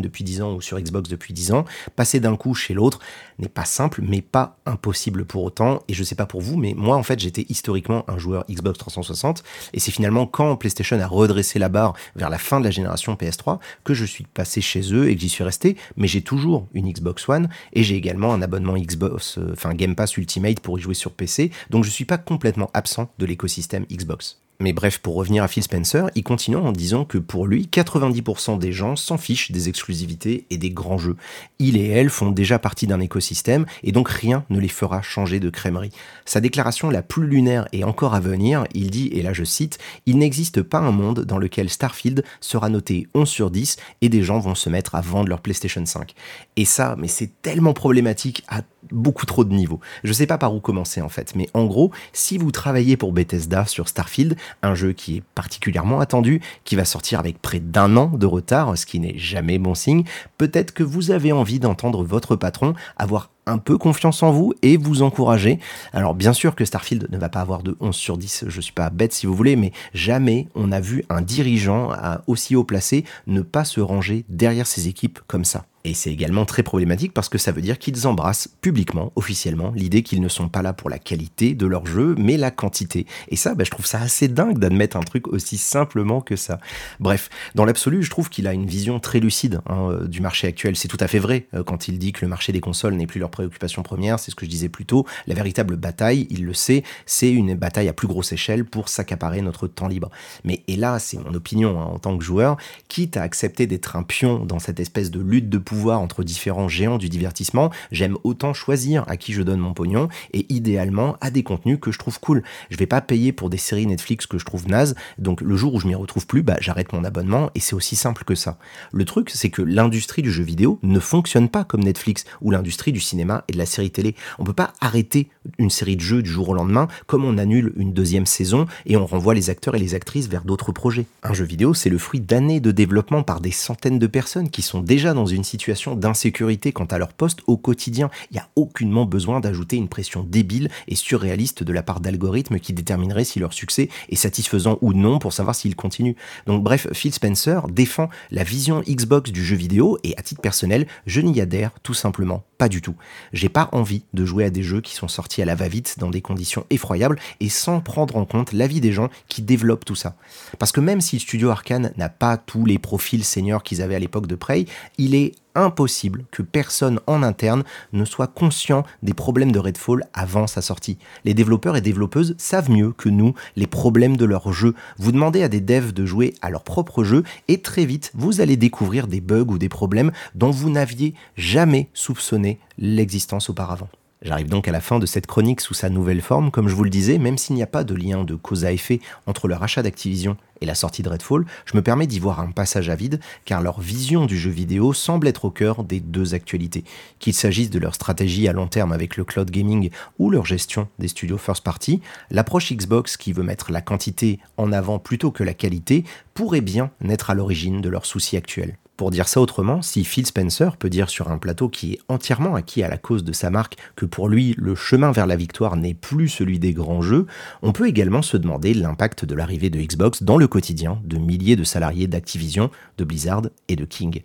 Depuis 0.01 0.25
10 0.25 0.43
ans 0.43 0.55
ou 0.55 0.61
sur 0.61 0.81
Xbox 0.81 1.09
depuis 1.09 1.35
10 1.35 1.53
ans, 1.53 1.65
passer 1.97 2.21
d'un 2.21 2.37
coup 2.37 2.55
chez 2.55 2.75
l'autre 2.75 2.99
n'est 3.39 3.49
pas 3.49 3.65
simple, 3.65 4.03
mais 4.03 4.23
pas 4.23 4.59
impossible 4.67 5.25
pour 5.25 5.45
autant. 5.45 5.83
Et 5.89 5.95
je 5.95 6.05
sais 6.05 6.15
pas 6.15 6.27
pour 6.27 6.41
vous, 6.41 6.57
mais 6.57 6.75
moi 6.77 6.97
en 6.97 7.03
fait 7.03 7.19
j'étais 7.19 7.47
historiquement 7.49 8.05
un 8.09 8.19
joueur 8.19 8.45
Xbox 8.51 8.79
360, 8.79 9.43
et 9.73 9.81
c'est 9.81 9.91
finalement 9.91 10.27
quand 10.27 10.57
PlayStation 10.57 10.99
a 11.01 11.07
redressé 11.07 11.59
la 11.59 11.69
barre 11.69 11.95
vers 12.17 12.31
la 12.31 12.39
fin 12.39 12.61
de 12.61 12.65
la 12.65 12.71
génération 12.71 13.15
PS3 13.15 13.59
que 13.85 13.95
je 13.95 14.05
suis 14.05 14.25
passé 14.25 14.61
chez 14.61 14.93
eux 14.93 15.09
et 15.09 15.15
que 15.15 15.21
j'y 15.21 15.29
suis 15.29 15.45
resté. 15.45 15.77
Mais 15.97 16.09
j'ai 16.09 16.23
toujours 16.23 16.69
une 16.73 16.91
Xbox 16.91 17.29
One 17.29 17.49
et 17.73 17.83
j'ai 17.83 17.97
également 17.97 18.33
un 18.33 18.43
abonnement 18.43 18.75
Xbox, 18.75 19.39
euh, 19.39 19.51
enfin 19.53 19.75
Game 19.75 19.95
Pass 19.95 20.17
Ultimate 20.17 20.61
pour 20.61 20.79
y 20.79 20.83
jouer 20.83 20.95
sur 20.95 21.13
PC, 21.13 21.51
donc 21.71 21.85
je 21.85 21.91
suis 21.91 22.05
pas 22.05 22.19
complètement 22.19 22.71
absent 22.75 23.11
de 23.19 23.27
l'écosystème 23.27 23.87
Xbox. 23.91 24.42
Mais 24.63 24.73
bref, 24.73 24.99
pour 24.99 25.17
revenir 25.17 25.43
à 25.43 25.49
Phil 25.49 25.65
Spencer, 25.65 26.09
il 26.15 26.23
continue 26.23 26.57
en 26.57 26.71
disant 26.71 27.05
que 27.05 27.19
pour 27.19 27.49
lui, 27.49 27.69
90% 27.73 28.61
des 28.61 28.71
gens 28.71 28.95
s'en 28.95 29.19
fichent 29.19 29.51
des 29.51 29.69
exclusivités 29.69 30.47
et 30.51 30.57
des 30.57 30.71
grands 30.71 30.99
jeux. 30.99 31.17
Il 31.59 31.77
et 31.77 31.89
elle 31.89 32.11
font 32.11 32.31
déjà 32.31 32.61
partie 32.61 32.87
d'un 32.87 33.01
écosystème 33.01 33.67
et 33.83 33.91
donc 33.91 34.09
rien 34.09 34.45
ne 34.51 34.61
les 34.61 34.69
fera 34.69 35.03
changer 35.03 35.41
de 35.41 35.51
crèmerie. 35.51 35.91
Sa 36.27 36.41
déclaration 36.41 36.91
la 36.91 37.03
plus 37.03 37.27
lunaire 37.27 37.67
est 37.73 37.83
encore 37.83 38.15
à 38.15 38.21
venir, 38.21 38.65
il 38.73 38.93
dit, 38.93 39.09
et 39.09 39.23
là 39.23 39.33
je 39.33 39.43
cite, 39.43 39.79
Il 40.07 40.19
n'existe 40.19 40.63
pas 40.63 40.79
un 40.79 40.93
monde 40.93 41.25
dans 41.25 41.39
lequel 41.39 41.69
Starfield 41.69 42.23
sera 42.41 42.69
noté 42.69 43.09
11 43.15 43.29
sur 43.29 43.51
10 43.51 43.79
et 44.01 44.09
des 44.09 44.23
gens 44.23 44.39
vont 44.39 44.55
se 44.55 44.71
mettre 44.71 44.95
à 44.95 45.01
vendre 45.01 45.29
leur 45.29 45.41
PlayStation 45.41 45.85
5. 45.85 46.15
Et 46.55 46.67
ça, 46.67 46.95
mais 47.01 47.09
c'est 47.09 47.43
tellement 47.43 47.73
problématique 47.73 48.45
à 48.47 48.63
beaucoup 48.91 49.27
trop 49.27 49.45
de 49.45 49.53
niveaux. 49.53 49.81
Je 50.05 50.13
sais 50.13 50.27
pas 50.27 50.39
par 50.39 50.55
où 50.55 50.61
commencer 50.61 51.01
en 51.01 51.09
fait, 51.09 51.35
mais 51.35 51.49
en 51.55 51.65
gros, 51.67 51.91
si 52.13 52.39
vous 52.39 52.51
travaillez 52.51 52.97
pour 52.97 53.13
Bethesda 53.13 53.65
sur 53.67 53.89
Starfield, 53.89 54.37
un 54.63 54.75
jeu 54.75 54.93
qui 54.93 55.19
est 55.19 55.23
particulièrement 55.35 56.01
attendu, 56.01 56.41
qui 56.65 56.77
va 56.77 56.85
sortir 56.85 57.19
avec 57.19 57.41
près 57.41 57.61
d'un 57.61 57.97
an 57.97 58.07
de 58.07 58.27
retard, 58.27 58.77
ce 58.77 58.87
qui 58.87 59.01
n'est 59.01 59.19
jamais 59.19 59.59
bon 59.59 59.75
signe, 59.75 60.05
peut-être 60.39 60.73
que 60.73 60.83
vous 60.83 61.11
avez 61.11 61.33
envie 61.33 61.59
d'entendre 61.59 62.05
votre 62.05 62.37
patron 62.37 62.75
avoir 62.97 63.32
un 63.47 63.59
peu 63.59 63.79
confiance 63.79 64.23
en 64.23 64.31
vous 64.31 64.53
et 64.63 64.77
vous 64.77 65.03
encourager. 65.03 65.59
Alors 65.93 66.15
bien 66.15 66.33
sûr 66.33 66.55
que 66.55 66.65
Starfield 66.65 67.09
ne 67.11 67.19
va 67.19 67.29
pas 67.29 67.41
avoir 67.41 67.63
de 67.63 67.77
11 67.81 67.95
sur 67.95 68.19
10, 68.19 68.45
je 68.49 68.61
suis 68.61 68.73
pas 68.73 68.91
bête 68.91 69.13
si 69.13 69.27
vous 69.27 69.35
voulez, 69.35 69.57
mais 69.57 69.73
jamais 69.95 70.49
on 70.55 70.73
a 70.73 70.81
vu 70.81 71.05
un 71.09 71.23
dirigeant 71.23 71.91
aussi 72.27 72.57
haut 72.57 72.65
placé 72.65 73.05
ne 73.27 73.43
pas 73.43 73.65
se 73.65 73.81
ranger 73.81 74.25
derrière 74.29 74.67
ses 74.67 74.89
équipes 74.89 75.21
comme 75.27 75.45
ça. 75.45 75.65
Et 75.85 75.95
c'est 75.95 76.13
également 76.13 76.45
très 76.45 76.63
problématique 76.63 77.13
parce 77.13 77.29
que 77.29 77.39
ça 77.39 77.51
veut 77.51 77.61
dire 77.61 77.79
qu'ils 77.79 78.07
embrassent 78.07 78.49
publiquement, 78.61 79.13
officiellement, 79.17 79.73
l'idée 79.75 80.03
qu'ils 80.03 80.21
ne 80.21 80.29
sont 80.29 80.49
pas 80.49 80.63
là 80.63 80.73
pour 80.73 80.91
la 80.91 80.99
qualité 80.99 81.55
de 81.55 81.67
leur 81.67 81.87
jeu, 81.87 82.15
mais 82.17 82.37
la 82.37 82.53
quantité. 82.53 83.07
Et 83.29 83.37
ça, 83.37 83.55
bah, 83.55 83.65
je 83.65 83.71
trouve 83.71 83.87
ça 83.87 84.01
assez 84.01 84.29
dingue 84.29 84.59
d'admettre 84.59 84.97
un 84.97 85.03
truc 85.03 85.27
aussi 85.27 85.59
simplement 85.59 86.21
que 86.21 86.37
ça. 86.37 86.61
Bref, 87.01 87.31
dans 87.57 87.65
l'absolu, 87.65 88.03
je 88.03 88.11
trouve 88.11 88.29
qu'il 88.29 88.47
a 88.47 88.53
une 88.53 88.67
vision 88.67 89.01
très 89.01 89.19
lucide 89.19 89.61
hein, 89.67 89.89
euh, 89.91 90.07
du 90.07 90.21
marché 90.21 90.47
actuel. 90.47 90.77
C'est 90.77 90.89
tout 90.89 90.99
à 91.01 91.09
fait 91.09 91.19
vrai 91.19 91.49
euh, 91.55 91.65
quand 91.65 91.89
il 91.89 91.99
dit 91.99 92.13
que 92.13 92.25
le 92.25 92.29
marché 92.29 92.53
des 92.53 92.61
consoles 92.61 92.95
n'est 92.95 93.09
plus 93.09 93.19
leur 93.19 93.31
préoccupation 93.33 93.83
première, 93.83 94.21
c'est 94.21 94.31
ce 94.31 94.37
que 94.37 94.47
je 94.47 94.51
disais 94.51 94.69
plus 94.69 94.87
tôt. 94.87 95.05
La 95.27 95.35
véritable 95.35 95.77
bataille, 95.77 96.29
il 96.31 96.45
le 96.45 96.55
sait, 96.55 96.85
c'est 97.07 97.31
une 97.31 97.55
bataille 97.57 97.89
à 97.89 97.93
plus 97.93 98.07
grosse 98.07 98.33
échelle 98.33 98.65
pour 98.65 98.89
s'accaparer 98.89 99.43
notre 99.43 99.67
temps 99.67 99.89
libre. 99.89 100.11
Mais 100.45 100.63
et 100.69 100.77
là, 100.77 101.01
c'est 101.01 101.19
mon 101.19 101.35
opinion 101.35 101.81
hein, 101.81 101.85
en 101.85 101.99
tant 101.99 102.17
que 102.17 102.25
joueur, 102.25 102.57
quitte 102.89 103.17
à 103.17 103.23
accepter 103.23 103.67
d'être 103.67 103.97
un 103.97 104.05
pion 104.05 104.45
dans 104.45 104.59
cette 104.59 104.79
espèce 104.79 105.11
de 105.11 105.21
lutte 105.21 105.49
de 105.49 105.59
pouvoir 105.59 106.01
entre 106.01 106.23
différents 106.23 106.69
géants 106.69 106.99
du 106.99 107.09
divertissement, 107.09 107.71
j'aime 107.91 108.17
autant 108.25 108.55
choisir 108.55 109.05
à 109.09 109.17
qui 109.17 109.33
je 109.33 109.43
donne 109.43 109.61
mon 109.61 109.75
pognon 109.75 110.09
et 110.33 110.47
idéalement 110.49 111.17
à 111.21 111.31
des 111.31 111.43
contenus 111.43 111.79
que 111.81 111.91
je 111.91 111.99
trouve 111.99 112.21
cool. 112.21 112.43
Je 112.71 112.77
vais 112.77 112.87
pas 112.87 113.01
payer 113.01 113.33
pour 113.33 113.51
des 113.51 113.57
séries 113.57 113.87
Netflix 113.87 114.27
que 114.27 114.39
je 114.39 114.45
trouve 114.45 114.69
naze, 114.69 114.95
donc 115.19 115.41
le 115.41 115.57
jour 115.57 115.75
où 115.75 115.81
je 115.81 115.87
m'y 115.87 115.95
retrouve 115.95 116.27
plus, 116.27 116.43
bah, 116.43 116.57
j'arrête 116.61 116.93
mon 116.93 117.05
abonnement 117.05 117.51
et 117.55 117.61
c'est 117.61 117.75
aussi 117.75 117.97
simple 117.97 118.25
que 118.25 118.35
ça. 118.35 118.59
Le 118.93 119.05
truc, 119.05 119.31
c'est 119.31 119.51
que 119.51 119.63
l'industrie 119.63 120.23
du 120.23 120.31
jeu 120.31 120.45
vidéo 120.45 120.79
ne 120.83 121.01
fonctionne 121.01 121.49
pas 121.49 121.65
comme 121.65 121.83
Netflix 121.83 122.25
ou 122.41 122.51
l'industrie 122.51 122.93
du 122.93 123.01
cinéma 123.01 123.22
et 123.49 123.53
de 123.53 123.59
la 123.59 123.67
série 123.67 123.91
télé. 123.91 124.15
On 124.39 124.45
peut 124.45 124.53
pas 124.53 124.73
arrêter 124.81 125.29
une 125.59 125.71
série 125.71 125.97
de 125.97 126.01
jeux 126.01 126.23
du 126.23 126.31
jour 126.31 126.49
au 126.49 126.55
lendemain 126.55 126.89
comme 127.07 127.25
on 127.25 127.39
annule 127.39 127.73
une 127.77 127.93
deuxième 127.93 128.27
saison 128.27 128.67
et 128.87 128.97
on 128.97 129.07
renvoie 129.07 129.35
les 129.35 129.51
acteurs 129.51 129.75
et 129.75 129.79
les 129.79 129.95
actrices 129.95 130.29
vers 130.29 130.45
d'autres 130.45 130.73
projets. 130.73 131.07
Un 131.23 131.33
jeu 131.33 131.45
vidéo, 131.45 131.75
c'est 131.75 131.91
le 131.91 131.99
fruit 131.99 132.21
d'années 132.21 132.61
de 132.61 132.71
développement 132.71 133.23
par 133.23 133.41
des 133.41 133.51
centaines 133.51 133.99
de 133.99 134.07
personnes 134.07 134.51
qui 134.51 134.63
sont 134.63 134.81
déjà 134.81 135.15
dans 135.15 135.27
une 135.27 135.45
situation 135.45 135.95
d'insécurité 135.95 136.73
quant 136.73 136.85
à 136.85 136.99
leur 136.99 137.13
poste 137.13 137.41
au 137.47 137.57
quotidien. 137.57 138.11
Il 138.31 138.35
n'y 138.35 138.41
a 138.41 138.49
aucunement 138.57 139.05
besoin 139.05 139.41
d'ajouter 139.41 139.77
une 139.77 139.89
pression 139.89 140.23
débile 140.23 140.69
et 140.89 140.97
surréaliste 140.97 141.63
de 141.63 141.73
la 141.73 141.83
part 141.83 142.01
d'algorithmes 142.01 142.59
qui 142.59 142.73
détermineraient 142.73 143.25
si 143.25 143.39
leur 143.39 143.53
succès 143.53 143.89
est 144.09 144.17
satisfaisant 144.17 144.79
ou 144.81 144.93
non 144.93 145.19
pour 145.19 145.33
savoir 145.33 145.55
s'ils 145.55 145.77
continuent. 145.77 146.17
Donc 146.47 146.63
bref, 146.63 146.89
Phil 146.93 147.13
Spencer 147.13 147.69
défend 147.69 148.09
la 148.31 148.45
vision 148.45 148.83
Xbox 148.89 149.31
du 149.31 149.45
jeu 149.45 149.57
vidéo 149.57 149.99
et 150.05 150.17
à 150.17 150.23
titre 150.23 150.41
personnel, 150.41 150.87
je 151.07 151.21
n'y 151.21 151.41
adhère 151.41 151.73
tout 151.83 151.95
simplement 151.95 152.45
du 152.69 152.83
tout. 152.83 152.95
J'ai 153.33 153.49
pas 153.49 153.69
envie 153.73 154.05
de 154.13 154.25
jouer 154.25 154.45
à 154.45 154.51
des 154.51 154.63
jeux 154.63 154.81
qui 154.81 154.95
sont 154.95 155.09
sortis 155.09 155.43
à 155.43 155.45
la 155.45 155.55
va-vite 155.55 155.97
dans 155.99 156.11
des 156.11 156.21
conditions 156.21 156.67
effroyables 156.71 157.19
et 157.41 157.49
sans 157.49 157.81
prendre 157.81 158.17
en 158.17 158.25
compte 158.25 158.53
l'avis 158.53 158.81
des 158.81 158.93
gens 158.93 159.09
qui 159.29 159.43
développent 159.43 159.85
tout 159.85 159.95
ça. 159.95 160.17
Parce 160.59 160.73
que 160.73 160.81
même 160.81 161.01
si 161.01 161.17
le 161.17 161.21
studio 161.21 161.51
Arkane 161.51 161.93
n'a 161.97 162.09
pas 162.09 162.37
tous 162.37 162.65
les 162.65 162.79
profils 162.79 163.25
seniors 163.25 163.63
qu'ils 163.63 163.83
avaient 163.83 163.95
à 163.95 164.01
l'époque 164.01 164.27
de 164.27 164.35
Prey, 164.35 164.67
il 164.99 165.15
est 165.15 165.33
impossible 165.55 166.25
que 166.31 166.43
personne 166.43 167.01
en 167.07 167.23
interne 167.23 167.65
ne 167.93 168.05
soit 168.05 168.27
conscient 168.27 168.85
des 169.03 169.15
problèmes 169.15 169.53
de 169.53 169.59
Redfall 169.59 170.05
avant 170.15 170.47
sa 170.47 170.63
sortie. 170.63 170.99
Les 171.25 171.35
développeurs 171.35 171.77
et 171.77 171.81
développeuses 171.81 172.35
savent 172.39 172.71
mieux 172.71 172.93
que 172.93 173.09
nous 173.09 173.35
les 173.57 173.67
problèmes 173.67 174.17
de 174.17 174.25
leur 174.25 174.53
jeu. 174.53 174.75
Vous 174.99 175.13
demandez 175.13 175.43
à 175.43 175.49
des 175.49 175.61
devs 175.61 175.93
de 175.93 176.07
jouer 176.07 176.35
à 176.43 176.51
leur 176.51 176.65
propre 176.65 177.05
jeu 177.05 177.23
et 177.49 177.61
très 177.61 177.85
vite 177.85 178.13
vous 178.15 178.41
allez 178.41 178.57
découvrir 178.57 179.07
des 179.07 179.21
bugs 179.21 179.47
ou 179.49 179.59
des 179.59 179.69
problèmes 179.69 180.13
dont 180.35 180.51
vous 180.51 180.71
n'aviez 180.71 181.15
jamais 181.37 181.89
soupçonné 181.95 182.59
l'existence 182.79 183.51
auparavant. 183.51 183.89
J'arrive 184.23 184.49
donc 184.49 184.69
à 184.69 184.73
la 184.73 184.81
fin 184.81 185.01
de 185.01 185.07
cette 185.07 185.27
chronique 185.27 185.61
sous 185.61 185.75
sa 185.75 185.91
nouvelle 185.91 186.21
forme, 186.21 186.53
comme 186.53 186.69
je 186.69 186.77
vous 186.77 186.85
le 186.85 186.91
disais, 186.91 187.19
même 187.19 187.39
s'il 187.39 187.57
n'y 187.57 187.63
a 187.63 187.67
pas 187.67 187.83
de 187.83 187.95
lien 187.95 188.23
de 188.23 188.37
cause 188.37 188.65
à 188.65 188.73
effet 188.73 189.01
entre 189.27 189.49
le 189.49 189.55
rachat 189.55 189.83
d'Activision 189.83 190.37
et 190.63 190.67
la 190.67 190.75
sortie 190.75 191.03
de 191.03 191.09
Redfall, 191.09 191.45
je 191.67 191.77
me 191.77 191.83
permets 191.83 192.07
d'y 192.07 192.21
voir 192.21 192.41
un 192.41 192.51
passage 192.53 192.89
à 192.89 192.95
vide, 192.95 193.21
car 193.45 193.61
leur 193.61 193.81
vision 193.81 194.27
du 194.27 194.39
jeu 194.39 194.51
vidéo 194.51 194.93
semble 194.93 195.27
être 195.27 195.45
au 195.45 195.51
cœur 195.51 195.85
des 195.85 196.01
deux 196.01 196.35
actualités. 196.35 196.85
Qu'il 197.19 197.35
s'agisse 197.35 197.71
de 197.71 197.79
leur 197.79 197.95
stratégie 197.95 198.49
à 198.49 198.53
long 198.53 198.69
terme 198.69 198.93
avec 198.93 199.17
le 199.17 199.25
cloud 199.25 199.51
gaming 199.51 199.91
ou 200.19 200.31
leur 200.31 200.47
gestion 200.47 200.89
des 200.99 201.09
studios 201.09 201.39
first 201.39 201.65
party, 201.65 202.01
l'approche 202.31 202.73
Xbox 202.73 203.17
qui 203.17 203.33
veut 203.33 203.43
mettre 203.43 203.73
la 203.73 203.81
quantité 203.81 204.39
en 204.57 204.73
avant 204.73 204.99
plutôt 204.99 205.33
que 205.33 205.45
la 205.45 205.55
qualité 205.55 206.05
pourrait 206.35 206.61
bien 206.61 206.91
naître 207.01 207.31
à 207.31 207.35
l'origine 207.35 207.81
de 207.81 207.89
leurs 207.89 208.07
soucis 208.07 208.37
actuels. 208.37 208.79
Pour 209.03 209.11
dire 209.11 209.27
ça 209.27 209.41
autrement, 209.41 209.83
si 209.83 210.05
Phil 210.05 210.27
Spencer 210.27 210.77
peut 210.77 210.91
dire 210.91 211.09
sur 211.09 211.31
un 211.31 211.39
plateau 211.39 211.69
qui 211.69 211.95
est 211.95 211.99
entièrement 212.09 212.55
acquis 212.55 212.83
à 212.83 212.89
la 212.89 212.99
cause 212.99 213.25
de 213.25 213.33
sa 213.33 213.51
marque 213.51 213.77
que 213.97 214.05
pour 214.05 214.29
lui 214.29 214.55
le 214.59 214.75
chemin 214.75 215.11
vers 215.13 215.27
la 215.27 215.35
victoire 215.35 215.77
n'est 215.77 215.95
plus 215.95 216.29
celui 216.29 216.59
des 216.59 216.73
grands 216.73 217.03
jeux, 217.03 217.27
on 217.63 217.73
peut 217.73 217.89
également 217.89 218.23
se 218.23 218.37
demander 218.37 218.75
l'impact 218.75 219.25
de 219.25 219.35
l'arrivée 219.35 219.71
de 219.71 219.81
Xbox 219.81 220.23
dans 220.23 220.37
le 220.37 220.47
quotidien 220.53 221.01
de 221.03 221.17
milliers 221.17 221.57
de 221.57 221.65
salariés 221.65 222.07
d'Activision, 222.07 222.71
de 222.99 223.05
Blizzard 223.05 223.45
et 223.69 223.77
de 223.77 223.87
King. 223.87 224.21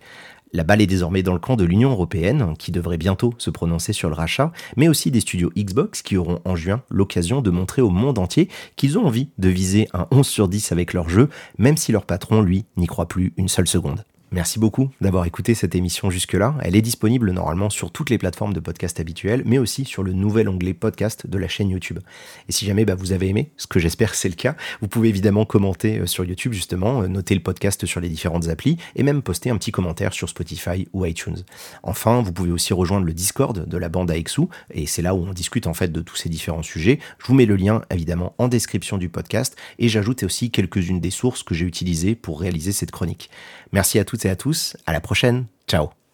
La 0.52 0.62
balle 0.62 0.82
est 0.82 0.86
désormais 0.86 1.22
dans 1.22 1.32
le 1.32 1.38
camp 1.38 1.56
de 1.56 1.64
l'Union 1.64 1.90
européenne, 1.90 2.52
qui 2.58 2.70
devrait 2.70 2.98
bientôt 2.98 3.32
se 3.38 3.48
prononcer 3.48 3.94
sur 3.94 4.10
le 4.10 4.14
rachat, 4.14 4.52
mais 4.76 4.88
aussi 4.88 5.10
des 5.10 5.20
studios 5.20 5.50
Xbox 5.56 6.02
qui 6.02 6.18
auront 6.18 6.40
en 6.44 6.54
juin 6.54 6.82
l'occasion 6.90 7.40
de 7.40 7.48
montrer 7.50 7.80
au 7.80 7.88
monde 7.88 8.18
entier 8.18 8.50
qu'ils 8.76 8.98
ont 8.98 9.06
envie 9.06 9.30
de 9.38 9.48
viser 9.48 9.88
un 9.94 10.06
11 10.10 10.26
sur 10.26 10.48
10 10.48 10.70
avec 10.70 10.92
leur 10.92 11.08
jeu, 11.08 11.30
même 11.56 11.78
si 11.78 11.92
leur 11.92 12.04
patron, 12.04 12.42
lui, 12.42 12.66
n'y 12.76 12.86
croit 12.86 13.08
plus 13.08 13.32
une 13.38 13.48
seule 13.48 13.68
seconde. 13.68 14.04
Merci 14.30 14.58
beaucoup 14.58 14.90
d'avoir 15.00 15.24
écouté 15.24 15.54
cette 15.54 15.74
émission 15.74 16.10
jusque-là. 16.10 16.54
Elle 16.60 16.76
est 16.76 16.82
disponible 16.82 17.30
normalement 17.30 17.70
sur 17.70 17.90
toutes 17.90 18.10
les 18.10 18.18
plateformes 18.18 18.52
de 18.52 18.60
podcast 18.60 19.00
habituelles, 19.00 19.42
mais 19.46 19.56
aussi 19.56 19.86
sur 19.86 20.02
le 20.02 20.12
nouvel 20.12 20.50
onglet 20.50 20.74
podcast 20.74 21.26
de 21.26 21.38
la 21.38 21.48
chaîne 21.48 21.70
YouTube. 21.70 22.00
Et 22.46 22.52
si 22.52 22.66
jamais 22.66 22.84
bah, 22.84 22.94
vous 22.94 23.12
avez 23.12 23.28
aimé, 23.28 23.52
ce 23.56 23.66
que 23.66 23.80
j'espère 23.80 24.14
c'est 24.14 24.28
le 24.28 24.34
cas, 24.34 24.54
vous 24.82 24.88
pouvez 24.88 25.08
évidemment 25.08 25.46
commenter 25.46 26.00
euh, 26.00 26.06
sur 26.06 26.26
YouTube 26.26 26.52
justement, 26.52 27.00
euh, 27.00 27.08
noter 27.08 27.34
le 27.34 27.40
podcast 27.40 27.86
sur 27.86 28.02
les 28.02 28.10
différentes 28.10 28.48
applis 28.48 28.76
et 28.96 29.02
même 29.02 29.22
poster 29.22 29.48
un 29.48 29.56
petit 29.56 29.72
commentaire 29.72 30.12
sur 30.12 30.28
Spotify 30.28 30.86
ou 30.92 31.06
iTunes. 31.06 31.38
Enfin, 31.82 32.20
vous 32.20 32.32
pouvez 32.32 32.50
aussi 32.50 32.74
rejoindre 32.74 33.06
le 33.06 33.14
Discord 33.14 33.66
de 33.66 33.78
la 33.78 33.88
bande 33.88 34.10
AXU 34.10 34.42
et 34.72 34.86
c'est 34.86 35.00
là 35.00 35.14
où 35.14 35.24
on 35.26 35.32
discute 35.32 35.66
en 35.66 35.74
fait 35.74 35.90
de 35.90 36.02
tous 36.02 36.16
ces 36.16 36.28
différents 36.28 36.62
sujets. 36.62 36.98
Je 37.18 37.26
vous 37.26 37.34
mets 37.34 37.46
le 37.46 37.56
lien 37.56 37.80
évidemment 37.90 38.34
en 38.36 38.48
description 38.48 38.98
du 38.98 39.08
podcast 39.08 39.56
et 39.78 39.88
j'ajoute 39.88 40.22
aussi 40.22 40.50
quelques-unes 40.50 41.00
des 41.00 41.10
sources 41.10 41.42
que 41.42 41.54
j'ai 41.54 41.64
utilisées 41.64 42.14
pour 42.14 42.42
réaliser 42.42 42.72
cette 42.72 42.90
chronique. 42.90 43.30
Merci 43.72 43.98
à 43.98 44.04
toutes 44.04 44.24
et 44.24 44.30
à 44.30 44.36
tous. 44.36 44.76
À 44.86 44.92
la 44.92 45.00
prochaine. 45.00 45.46
Ciao. 45.66 45.97